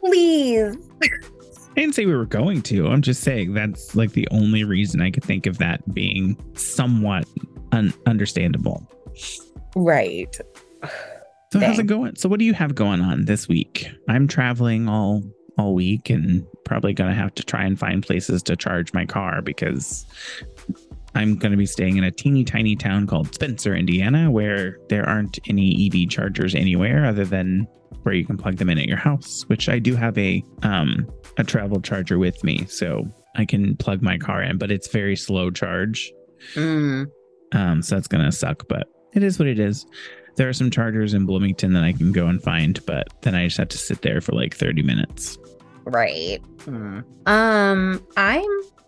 Please. 0.00 0.76
I 1.02 1.80
didn't 1.80 1.94
say 1.94 2.06
we 2.06 2.16
were 2.16 2.26
going 2.26 2.62
to. 2.62 2.88
I'm 2.88 3.02
just 3.02 3.22
saying 3.22 3.54
that's 3.54 3.94
like 3.94 4.12
the 4.12 4.26
only 4.32 4.64
reason 4.64 5.00
I 5.00 5.12
could 5.12 5.22
think 5.22 5.46
of 5.46 5.58
that 5.58 5.94
being 5.94 6.36
somewhat 6.54 7.24
un- 7.70 7.94
understandable. 8.06 8.84
Right. 9.76 10.36
So 11.52 11.60
how's 11.60 11.78
it 11.78 11.86
going? 11.86 12.16
So 12.16 12.28
what 12.28 12.40
do 12.40 12.44
you 12.44 12.52
have 12.54 12.74
going 12.74 13.00
on 13.00 13.26
this 13.26 13.48
week? 13.48 13.88
I'm 14.08 14.26
traveling 14.26 14.88
all 14.88 15.22
all 15.58 15.74
week 15.74 16.08
and 16.08 16.46
probably 16.64 16.92
gonna 16.92 17.14
have 17.14 17.34
to 17.34 17.42
try 17.42 17.64
and 17.64 17.78
find 17.78 18.02
places 18.02 18.42
to 18.44 18.56
charge 18.56 18.92
my 18.92 19.04
car 19.04 19.42
because 19.42 20.06
I'm 21.14 21.36
gonna 21.36 21.56
be 21.56 21.66
staying 21.66 21.96
in 21.96 22.04
a 22.04 22.10
teeny 22.10 22.44
tiny 22.44 22.76
town 22.76 23.06
called 23.06 23.34
Spencer, 23.34 23.74
Indiana, 23.74 24.30
where 24.30 24.78
there 24.88 25.06
aren't 25.06 25.38
any 25.48 25.86
EV 25.86 26.08
chargers 26.08 26.54
anywhere 26.54 27.04
other 27.04 27.24
than 27.24 27.66
where 28.02 28.14
you 28.14 28.24
can 28.24 28.36
plug 28.36 28.56
them 28.56 28.70
in 28.70 28.78
at 28.78 28.86
your 28.86 28.96
house. 28.96 29.42
Which 29.48 29.68
I 29.68 29.78
do 29.78 29.96
have 29.96 30.16
a 30.16 30.42
um 30.62 31.06
a 31.36 31.44
travel 31.44 31.80
charger 31.80 32.18
with 32.18 32.42
me, 32.44 32.64
so 32.66 33.04
I 33.36 33.44
can 33.44 33.76
plug 33.76 34.00
my 34.00 34.18
car 34.18 34.42
in, 34.42 34.58
but 34.58 34.70
it's 34.70 34.88
very 34.88 35.16
slow 35.16 35.50
charge. 35.50 36.12
Mm. 36.54 37.06
Um, 37.52 37.82
so 37.82 37.96
that's 37.96 38.08
gonna 38.08 38.32
suck, 38.32 38.68
but 38.68 38.86
it 39.14 39.22
is 39.22 39.38
what 39.38 39.48
it 39.48 39.58
is. 39.58 39.86
There 40.38 40.48
are 40.48 40.52
some 40.52 40.70
chargers 40.70 41.14
in 41.14 41.26
Bloomington 41.26 41.72
that 41.72 41.82
I 41.82 41.92
can 41.92 42.12
go 42.12 42.28
and 42.28 42.40
find, 42.40 42.78
but 42.86 43.08
then 43.22 43.34
I 43.34 43.46
just 43.46 43.56
have 43.56 43.68
to 43.70 43.78
sit 43.78 44.02
there 44.02 44.20
for 44.20 44.32
like 44.32 44.54
30 44.54 44.82
minutes. 44.82 45.36
Right. 45.84 46.38
Hmm. 46.60 47.00
Um, 47.26 48.06
I'm 48.16 48.46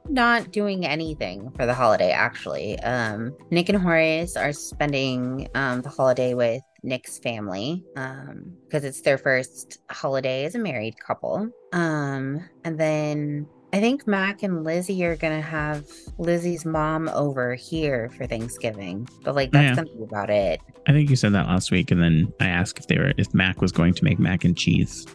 not 0.09 0.53
doing 0.53 0.87
anything 0.87 1.51
for 1.57 1.67
the 1.67 1.75
holiday 1.75 2.13
actually. 2.13 2.79
Um, 2.81 3.37
Nick 3.51 3.69
and 3.69 3.83
Horace 3.83 4.37
are 4.37 4.53
spending 4.53 5.49
um 5.57 5.83
the 5.83 5.89
holiday 5.89 6.35
with 6.35 6.63
Nick's 6.83 7.19
family 7.19 7.85
um 7.97 8.57
because 8.65 8.85
it's 8.85 9.03
their 9.03 9.19
first 9.19 9.79
holiday 9.91 10.45
as 10.45 10.55
a 10.55 10.59
married 10.59 11.01
couple. 11.01 11.51
Um, 11.73 12.49
and 12.65 12.79
then 12.79 13.49
I 13.73 13.79
think 13.81 14.07
Mac 14.07 14.43
and 14.43 14.65
Lizzie 14.65 15.05
are 15.05 15.17
gonna 15.17 15.41
have 15.41 15.87
Lizzie's 16.19 16.65
mom 16.65 17.09
over 17.11 17.55
here 17.55 18.11
for 18.17 18.27
Thanksgiving, 18.27 19.09
but 19.23 19.35
like 19.37 19.53
that's 19.53 19.77
Yeah. 19.79 19.85
gonna 19.85 19.97
be 19.97 20.03
about 20.05 20.31
it. 20.31 20.61
I 20.89 20.93
think 20.93 21.09
you 21.09 21.17
said 21.17 21.33
that 21.35 21.47
last 21.47 21.71
week, 21.71 21.91
and 21.91 22.03
then 22.03 22.33
I 22.41 22.49
asked 22.49 22.79
if 22.81 22.87
they 22.89 22.99
were 22.99 23.13
if 23.17 23.33
Mac 23.33 23.61
was 23.61 23.71
going 23.71 23.95
to 23.95 24.05
make 24.05 24.19
mac 24.19 24.45
and 24.45 24.57
cheese. 24.57 25.07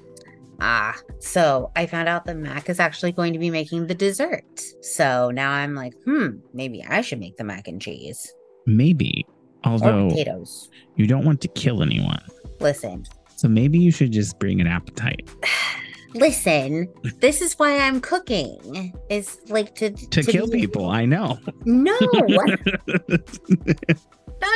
Ah, 0.61 0.95
so 1.19 1.69
I 1.75 1.85
found 1.85 2.07
out 2.07 2.23
that 2.25 2.37
Mac 2.37 2.69
is 2.69 2.79
actually 2.79 3.11
going 3.11 3.33
to 3.33 3.39
be 3.39 3.49
making 3.49 3.87
the 3.87 3.93
dessert. 3.95 4.61
So 4.81 5.29
now 5.31 5.51
I'm 5.51 5.75
like, 5.75 5.93
hmm, 6.05 6.37
maybe 6.53 6.81
I 6.87 7.01
should 7.01 7.19
make 7.19 7.35
the 7.35 7.43
mac 7.43 7.67
and 7.67 7.81
cheese 7.81 8.33
Maybe, 8.65 9.25
or 9.65 9.73
although 9.73 10.07
potatoes. 10.09 10.69
you 10.95 11.07
don't 11.07 11.25
want 11.25 11.41
to 11.41 11.49
kill 11.49 11.83
anyone, 11.83 12.21
Listen, 12.61 13.03
so 13.35 13.49
maybe 13.49 13.77
you 13.77 13.91
should 13.91 14.13
just 14.13 14.39
bring 14.39 14.61
an 14.61 14.67
appetite 14.67 15.29
listen. 16.15 16.91
This 17.19 17.41
is 17.41 17.53
why 17.59 17.77
I'm 17.77 18.01
cooking. 18.01 18.93
Is 19.09 19.39
like 19.49 19.75
to 19.75 19.91
to, 19.91 20.23
kill 20.23 20.47
be- 20.47 20.61
people. 20.61 20.89
I 20.89 21.05
know. 21.05 21.37
No, 21.65 21.97
not 21.99 22.59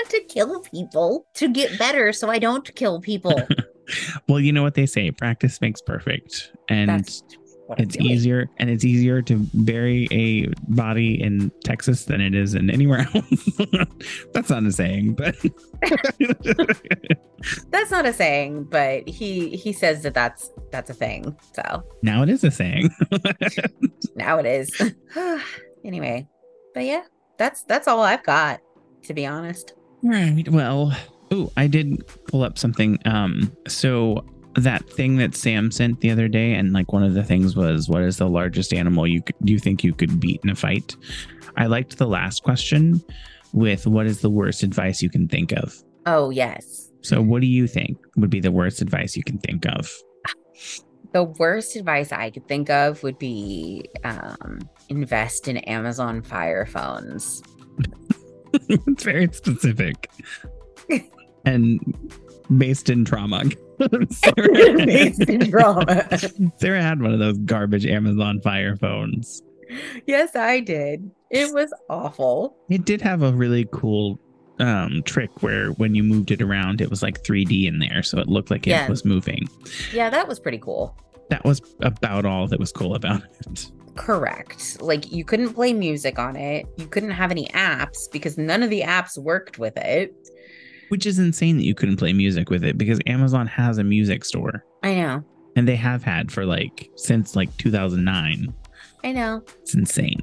to 0.09 0.21
kill 0.27 0.61
people. 0.61 1.25
To 1.35 1.49
get 1.49 1.77
better, 1.77 2.13
so 2.13 2.29
I 2.29 2.39
don't 2.39 2.73
kill 2.75 3.01
people. 3.01 3.39
well, 4.27 4.39
you 4.39 4.51
know 4.51 4.63
what 4.63 4.73
they 4.73 4.85
say: 4.85 5.11
practice 5.11 5.61
makes 5.61 5.81
perfect, 5.81 6.51
and 6.69 6.89
That's 6.89 7.23
it's 7.77 7.97
easier 7.97 8.49
and 8.57 8.69
it's 8.69 8.83
easier 8.83 9.21
to 9.23 9.45
bury 9.53 10.07
a 10.11 10.47
body 10.73 11.21
in 11.21 11.51
Texas 11.63 12.05
than 12.05 12.21
it 12.21 12.33
is 12.33 12.55
in 12.55 12.69
anywhere 12.69 13.07
else. 13.13 13.59
That's 14.33 14.49
not 14.49 14.63
a 14.63 14.71
saying, 14.71 15.13
but 15.13 15.35
That's 17.69 17.91
not 17.91 18.05
a 18.05 18.13
saying, 18.13 18.65
but 18.65 19.07
he 19.07 19.55
he 19.55 19.71
says 19.71 20.03
that 20.03 20.13
that's 20.13 20.51
that's 20.71 20.89
a 20.89 20.93
thing. 20.93 21.37
So 21.53 21.83
now 22.01 22.23
it 22.23 22.29
is 22.29 22.43
a 22.43 22.51
saying. 22.51 22.89
now 24.15 24.39
it 24.39 24.45
is. 24.45 24.93
anyway, 25.85 26.27
but 26.73 26.83
yeah, 26.83 27.03
that's 27.37 27.63
that's 27.63 27.87
all 27.87 28.01
I've 28.01 28.23
got. 28.23 28.59
To 29.03 29.13
be 29.13 29.25
honest. 29.25 29.73
right. 30.03 30.47
Well, 30.49 30.95
oh, 31.31 31.51
I 31.55 31.67
did 31.67 32.05
pull 32.27 32.43
up 32.43 32.57
something. 32.57 32.99
Um, 33.05 33.55
so 33.67 34.25
that 34.63 34.89
thing 34.89 35.17
that 35.17 35.35
Sam 35.35 35.71
sent 35.71 36.01
the 36.01 36.11
other 36.11 36.27
day, 36.27 36.53
and 36.53 36.73
like 36.73 36.91
one 36.93 37.03
of 37.03 37.13
the 37.13 37.23
things 37.23 37.55
was, 37.55 37.89
what 37.89 38.01
is 38.01 38.17
the 38.17 38.29
largest 38.29 38.73
animal 38.73 39.07
you 39.07 39.21
could 39.21 39.35
you 39.43 39.59
think 39.59 39.83
you 39.83 39.93
could 39.93 40.19
beat 40.19 40.41
in 40.43 40.49
a 40.49 40.55
fight? 40.55 40.95
I 41.57 41.65
liked 41.65 41.97
the 41.97 42.07
last 42.07 42.43
question 42.43 43.03
with 43.53 43.87
what 43.87 44.05
is 44.05 44.21
the 44.21 44.29
worst 44.29 44.63
advice 44.63 45.01
you 45.01 45.09
can 45.09 45.27
think 45.27 45.51
of. 45.53 45.75
Oh 46.05 46.29
yes. 46.29 46.91
So, 47.01 47.21
what 47.21 47.41
do 47.41 47.47
you 47.47 47.67
think 47.67 47.97
would 48.17 48.29
be 48.29 48.39
the 48.39 48.51
worst 48.51 48.81
advice 48.81 49.15
you 49.15 49.23
can 49.23 49.37
think 49.39 49.65
of? 49.65 49.91
The 51.11 51.23
worst 51.23 51.75
advice 51.75 52.11
I 52.11 52.29
could 52.29 52.47
think 52.47 52.69
of 52.69 53.01
would 53.01 53.17
be 53.17 53.89
um, 54.03 54.59
invest 54.89 55.47
in 55.47 55.57
Amazon 55.57 56.21
Fire 56.21 56.65
phones. 56.65 57.41
it's 58.69 59.03
very 59.03 59.27
specific 59.31 60.09
and 61.45 61.79
based 62.57 62.89
in 62.89 63.05
trauma. 63.05 63.43
Based 63.79 65.25
drama. 65.49 66.07
Sarah 66.57 66.81
had 66.81 67.01
one 67.01 67.13
of 67.13 67.19
those 67.19 67.37
garbage 67.39 67.85
Amazon 67.85 68.41
Fire 68.41 68.75
phones. 68.75 69.41
yes, 70.05 70.35
I 70.35 70.59
did. 70.59 71.09
It 71.29 71.53
was 71.53 71.73
awful. 71.89 72.57
It 72.69 72.85
did 72.85 73.01
have 73.01 73.21
a 73.21 73.31
really 73.31 73.67
cool 73.71 74.19
um, 74.59 75.01
trick 75.03 75.41
where 75.41 75.69
when 75.73 75.95
you 75.95 76.03
moved 76.03 76.31
it 76.31 76.41
around, 76.41 76.81
it 76.81 76.89
was 76.89 77.01
like 77.01 77.23
3D 77.23 77.65
in 77.67 77.79
there, 77.79 78.03
so 78.03 78.17
it 78.19 78.27
looked 78.27 78.51
like 78.51 78.67
it 78.67 78.89
was 78.89 79.05
moving. 79.05 79.47
Yeah, 79.93 80.09
that 80.09 80.27
was 80.27 80.39
pretty 80.39 80.57
cool. 80.57 80.97
That 81.29 81.45
was 81.45 81.61
about 81.81 82.25
all 82.25 82.47
that 82.47 82.59
was 82.59 82.71
cool 82.71 82.95
about 82.95 83.21
it. 83.47 83.71
Correct. 83.95 84.81
Like 84.81 85.11
you 85.11 85.23
couldn't 85.23 85.53
play 85.53 85.73
music 85.73 86.17
on 86.17 86.35
it. 86.35 86.65
You 86.77 86.87
couldn't 86.87 87.11
have 87.11 87.31
any 87.31 87.47
apps 87.49 88.11
because 88.11 88.37
none 88.37 88.63
of 88.63 88.69
the 88.69 88.81
apps 88.81 89.17
worked 89.17 89.59
with 89.59 89.77
it. 89.77 90.15
Which 90.89 91.05
is 91.05 91.19
insane 91.19 91.57
that 91.57 91.63
you 91.65 91.73
couldn't 91.75 91.97
play 91.97 92.13
music 92.13 92.49
with 92.49 92.63
it 92.63 92.77
because 92.77 92.99
Amazon 93.07 93.47
has 93.47 93.77
a 93.77 93.83
music 93.83 94.25
store 94.25 94.63
I 94.83 94.95
know. 94.95 95.23
and 95.55 95.67
they 95.67 95.75
have 95.75 96.03
had 96.03 96.31
for 96.31 96.45
like 96.45 96.89
since 96.95 97.35
like 97.35 97.55
2009. 97.57 98.53
I 99.03 99.11
know. 99.11 99.41
It's 99.61 99.73
insane. 99.75 100.21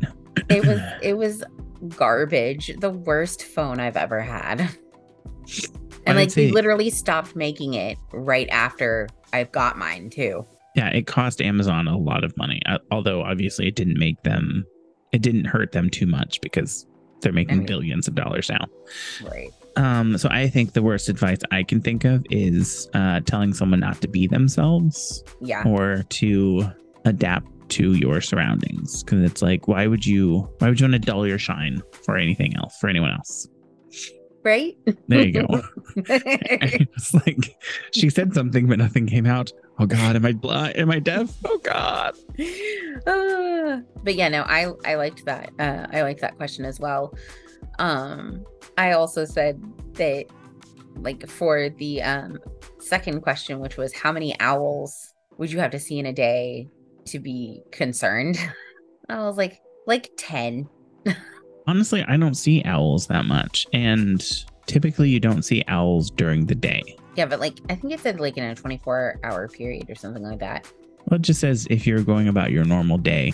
It 0.48 0.64
was 0.66 0.80
it 1.02 1.14
was 1.16 1.42
garbage. 1.96 2.72
The 2.80 2.90
worst 2.90 3.44
phone 3.44 3.80
I've 3.80 3.96
ever 3.96 4.20
had. 4.20 4.60
And 6.06 6.18
I'd 6.18 6.22
like 6.22 6.30
say- 6.30 6.50
literally 6.50 6.90
stopped 6.90 7.34
making 7.36 7.74
it 7.74 7.98
right 8.12 8.48
after 8.50 9.08
I've 9.32 9.50
got 9.52 9.76
mine 9.78 10.10
too. 10.10 10.46
Yeah, 10.76 10.88
it 10.90 11.06
cost 11.06 11.40
Amazon 11.40 11.88
a 11.88 11.96
lot 11.96 12.22
of 12.22 12.36
money. 12.36 12.60
uh, 12.66 12.78
Although 12.90 13.22
obviously 13.22 13.66
it 13.66 13.76
didn't 13.76 13.98
make 13.98 14.22
them, 14.24 14.64
it 15.12 15.22
didn't 15.22 15.46
hurt 15.46 15.72
them 15.72 15.88
too 15.88 16.06
much 16.06 16.38
because 16.42 16.86
they're 17.22 17.32
making 17.32 17.58
mean- 17.58 17.66
billions 17.66 18.06
of 18.08 18.14
dollars 18.14 18.50
now. 18.50 18.66
Right. 19.24 19.50
Um, 19.76 20.16
so 20.18 20.28
I 20.30 20.48
think 20.48 20.72
the 20.72 20.82
worst 20.82 21.08
advice 21.08 21.38
I 21.50 21.62
can 21.62 21.80
think 21.80 22.04
of 22.04 22.24
is 22.30 22.88
uh, 22.94 23.20
telling 23.20 23.52
someone 23.54 23.80
not 23.80 24.00
to 24.00 24.08
be 24.08 24.26
themselves 24.26 25.22
Yeah. 25.40 25.62
or 25.66 26.02
to 26.08 26.70
adapt 27.04 27.46
to 27.70 27.92
your 27.94 28.20
surroundings. 28.20 29.02
Because 29.02 29.22
it's 29.30 29.42
like, 29.42 29.68
why 29.68 29.86
would 29.86 30.06
you? 30.06 30.48
Why 30.58 30.68
would 30.68 30.80
you 30.80 30.84
want 30.88 30.94
to 30.94 30.98
dull 31.10 31.26
your 31.26 31.38
shine 31.38 31.82
for 32.04 32.16
anything 32.16 32.56
else? 32.56 32.76
For 32.80 32.88
anyone 32.88 33.10
else? 33.12 33.48
Right? 34.44 34.76
There 35.08 35.26
you 35.26 35.32
go. 35.32 35.46
it's 35.96 37.12
like 37.14 37.56
she 37.92 38.08
said 38.10 38.32
something, 38.32 38.68
but 38.68 38.78
nothing 38.78 39.06
came 39.06 39.26
out. 39.26 39.50
Oh 39.78 39.86
God, 39.86 40.14
am 40.16 40.24
I 40.24 40.32
blind? 40.32 40.76
Am 40.76 40.90
I 40.90 41.00
deaf? 41.00 41.34
Oh 41.44 41.58
God. 41.62 42.14
Ah. 43.08 43.80
but 44.02 44.14
yeah, 44.14 44.28
no, 44.28 44.42
I 44.42 44.72
I 44.86 44.94
liked 44.94 45.26
that. 45.26 45.50
Uh, 45.58 45.86
I 45.92 46.00
liked 46.02 46.20
that 46.22 46.36
question 46.36 46.64
as 46.64 46.80
well. 46.80 47.12
Um, 47.78 48.44
I 48.78 48.92
also 48.92 49.24
said 49.24 49.62
that, 49.94 50.26
like, 50.96 51.28
for 51.28 51.68
the 51.68 52.02
um 52.02 52.38
second 52.78 53.22
question, 53.22 53.60
which 53.60 53.76
was 53.76 53.92
how 53.94 54.12
many 54.12 54.38
owls 54.40 55.14
would 55.38 55.50
you 55.52 55.58
have 55.58 55.70
to 55.72 55.78
see 55.78 55.98
in 55.98 56.06
a 56.06 56.12
day 56.12 56.68
to 57.06 57.18
be 57.18 57.62
concerned? 57.70 58.38
I 59.08 59.18
was 59.20 59.36
like, 59.36 59.60
like 59.86 60.10
ten. 60.16 60.68
Honestly, 61.66 62.04
I 62.06 62.16
don't 62.16 62.34
see 62.34 62.62
owls 62.64 63.06
that 63.08 63.24
much, 63.24 63.66
and 63.72 64.24
typically 64.66 65.08
you 65.08 65.20
don't 65.20 65.42
see 65.42 65.64
owls 65.68 66.10
during 66.10 66.46
the 66.46 66.54
day. 66.54 66.96
Yeah, 67.16 67.26
but 67.26 67.40
like 67.40 67.58
I 67.70 67.74
think 67.74 67.92
it 67.92 68.00
said 68.00 68.20
like 68.20 68.36
in 68.36 68.44
a 68.44 68.54
twenty 68.54 68.78
four 68.78 69.18
hour 69.24 69.48
period 69.48 69.90
or 69.90 69.94
something 69.94 70.22
like 70.22 70.40
that. 70.40 70.70
Well, 71.06 71.16
it 71.16 71.22
just 71.22 71.40
says 71.40 71.66
if 71.70 71.86
you're 71.86 72.02
going 72.02 72.26
about 72.26 72.50
your 72.50 72.64
normal 72.64 72.98
day, 72.98 73.32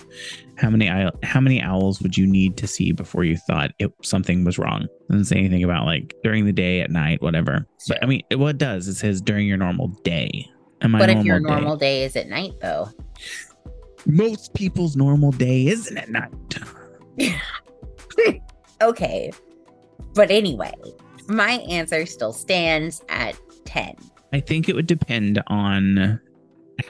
how 0.56 0.68
many 0.68 0.86
how 1.22 1.40
many 1.40 1.62
owls 1.62 2.02
would 2.02 2.16
you 2.16 2.26
need 2.26 2.56
to 2.58 2.66
see 2.66 2.92
before 2.92 3.24
you 3.24 3.36
thought 3.36 3.70
it, 3.78 3.90
something 4.02 4.44
was 4.44 4.58
wrong? 4.58 4.82
It 4.82 5.12
doesn't 5.12 5.24
say 5.24 5.36
anything 5.36 5.64
about 5.64 5.86
like 5.86 6.14
during 6.22 6.44
the 6.44 6.52
day, 6.52 6.80
at 6.82 6.90
night, 6.90 7.22
whatever. 7.22 7.66
But 7.88 8.02
I 8.02 8.06
mean, 8.06 8.22
it, 8.30 8.36
what 8.36 8.50
it 8.50 8.58
does 8.58 8.88
it 8.88 8.94
says 8.94 9.20
during 9.22 9.46
your 9.46 9.56
normal 9.56 9.88
day. 10.04 10.46
My 10.82 10.98
But 10.98 11.10
if 11.10 11.24
your 11.24 11.38
day- 11.38 11.46
normal 11.46 11.76
day 11.76 12.04
is 12.04 12.16
at 12.16 12.28
night, 12.28 12.52
though, 12.60 12.90
most 14.04 14.52
people's 14.52 14.96
normal 14.96 15.30
day 15.30 15.66
isn't 15.68 15.96
at 15.96 16.10
night. 16.10 16.30
okay. 18.82 19.30
But 20.14 20.30
anyway, 20.30 20.72
my 21.28 21.52
answer 21.70 22.04
still 22.04 22.32
stands 22.32 23.02
at 23.08 23.38
10. 23.64 23.94
I 24.32 24.40
think 24.40 24.68
it 24.68 24.74
would 24.74 24.86
depend 24.86 25.40
on 25.46 26.20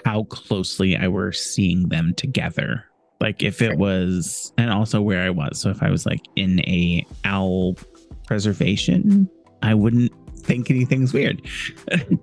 how 0.05 0.25
closely 0.25 0.97
I 0.97 1.09
were 1.09 1.33
seeing 1.33 1.89
them 1.89 2.15
together. 2.15 2.85
Like 3.21 3.43
if 3.43 3.63
it 3.63 3.79
was, 3.79 4.53
and 4.59 4.71
also 4.71 5.01
where 5.01 5.23
I 5.23 5.31
was. 5.31 5.61
So 5.61 5.71
if 5.71 5.83
I 5.83 5.91
was 5.91 6.05
like 6.07 6.23
in 6.35 6.61
a 6.61 7.07
owl 7.25 7.77
preservation, 8.27 9.31
I 9.63 9.75
wouldn't 9.75 10.13
think 10.39 10.71
anything's 10.71 11.13
weird. 11.13 11.47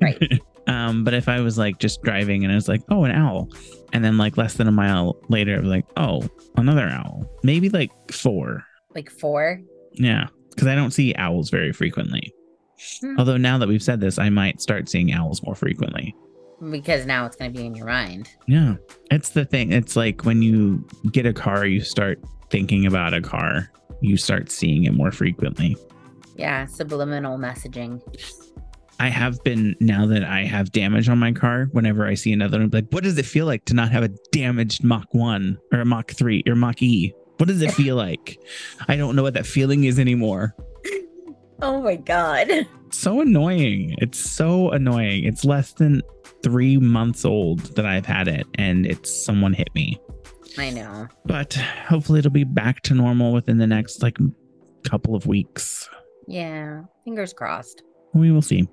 Right. 0.02 0.42
um, 0.68 1.04
but 1.04 1.14
if 1.14 1.30
I 1.30 1.40
was 1.40 1.58
like 1.58 1.80
just 1.80 2.02
driving 2.02 2.44
and 2.44 2.52
I 2.52 2.56
was 2.56 2.68
like, 2.68 2.82
oh, 2.90 3.06
an 3.06 3.12
owl, 3.12 3.50
and 3.94 4.04
then 4.04 4.18
like 4.18 4.38
less 4.38 4.56
than 4.56 4.68
a 4.68 4.72
mile 4.72 5.18
later, 5.30 5.56
I 5.56 5.60
was 5.60 5.70
like, 5.70 5.86
oh, 5.98 6.28
another 6.58 6.88
owl, 6.90 7.26
maybe 7.44 7.70
like 7.70 7.92
four. 8.12 8.66
Like 8.94 9.10
four. 9.10 9.62
Yeah, 9.94 10.28
because 10.50 10.68
I 10.68 10.76
don't 10.76 10.92
see 10.92 11.16
owls 11.16 11.50
very 11.50 11.72
frequently. 11.72 12.34
Hmm. 13.02 13.16
Although 13.18 13.38
now 13.38 13.58
that 13.58 13.68
we've 13.68 13.84
said 13.84 14.00
this, 14.00 14.20
I 14.20 14.30
might 14.30 14.62
start 14.62 14.90
seeing 14.90 15.14
owls 15.14 15.42
more 15.44 15.56
frequently. 15.56 16.16
Because 16.72 17.06
now 17.06 17.26
it's 17.26 17.36
going 17.36 17.54
to 17.54 17.58
be 17.58 17.66
in 17.66 17.74
your 17.76 17.88
mind. 17.88 18.30
Yeah, 18.48 18.76
it's 19.12 19.30
the 19.30 19.46
thing. 19.46 19.72
It's 19.72 19.96
like 19.96 20.26
when 20.26 20.42
you 20.42 20.86
get 21.12 21.26
a 21.26 21.34
car, 21.34 21.66
you 21.66 21.82
start 21.82 22.20
thinking 22.50 22.86
about 22.86 23.14
a 23.14 23.22
car, 23.22 23.72
you 24.02 24.18
start 24.18 24.52
seeing 24.52 24.84
it 24.84 24.94
more 24.94 25.12
frequently. 25.12 25.78
Yeah, 26.36 26.66
subliminal 26.66 27.38
messaging. 27.38 28.02
I 29.00 29.08
have 29.08 29.42
been 29.46 29.76
now 29.80 30.06
that 30.08 30.26
I 30.26 30.44
have 30.44 30.74
damage 30.74 31.08
on 31.08 31.18
my 31.18 31.32
car. 31.32 31.70
Whenever 31.72 32.06
I 32.06 32.16
see 32.16 32.34
another, 32.34 32.62
I'm 32.62 32.70
like, 32.70 32.88
what 32.90 33.04
does 33.04 33.18
it 33.18 33.26
feel 33.26 33.46
like 33.46 33.64
to 33.66 33.74
not 33.74 33.92
have 33.92 34.04
a 34.04 34.10
damaged 34.34 34.84
Mach 34.84 35.08
1 35.14 35.58
or 35.72 35.80
a 35.80 35.86
Mach 35.86 36.12
3 36.12 36.44
or 36.48 36.56
Mach 36.56 36.82
E? 36.82 37.14
What 37.38 37.48
does 37.48 37.62
it 37.62 37.72
feel 37.72 37.96
like? 37.96 38.38
I 38.90 38.98
don't 38.98 39.16
know 39.16 39.24
what 39.24 39.36
that 39.36 39.46
feeling 39.46 39.86
is 39.86 39.98
anymore. 40.00 40.56
Oh 41.62 41.82
my 41.82 41.98
God. 41.98 42.50
so 42.90 43.20
annoying. 43.20 43.94
It's 43.98 44.18
so 44.18 44.72
annoying. 44.72 45.26
It's 45.26 45.44
less 45.44 45.74
than 45.74 46.02
three 46.44 46.78
months 46.78 47.26
old 47.26 47.60
that 47.76 47.86
I've 47.86 48.06
had 48.06 48.28
it, 48.28 48.48
and 48.56 48.86
it's 48.86 49.12
someone 49.26 49.54
hit 49.54 49.70
me. 49.76 50.00
I 50.58 50.70
know. 50.72 51.08
But 51.26 51.54
hopefully, 51.54 52.20
it'll 52.20 52.32
be 52.32 52.44
back 52.44 52.82
to 52.84 52.94
normal 52.94 53.34
within 53.34 53.58
the 53.58 53.68
next 53.68 54.02
like 54.02 54.18
couple 54.84 55.16
of 55.16 55.26
weeks. 55.26 55.90
Yeah. 56.28 56.84
Fingers 57.06 57.34
crossed. 57.34 57.84
We 58.14 58.32
will 58.32 58.42
see. 58.42 58.68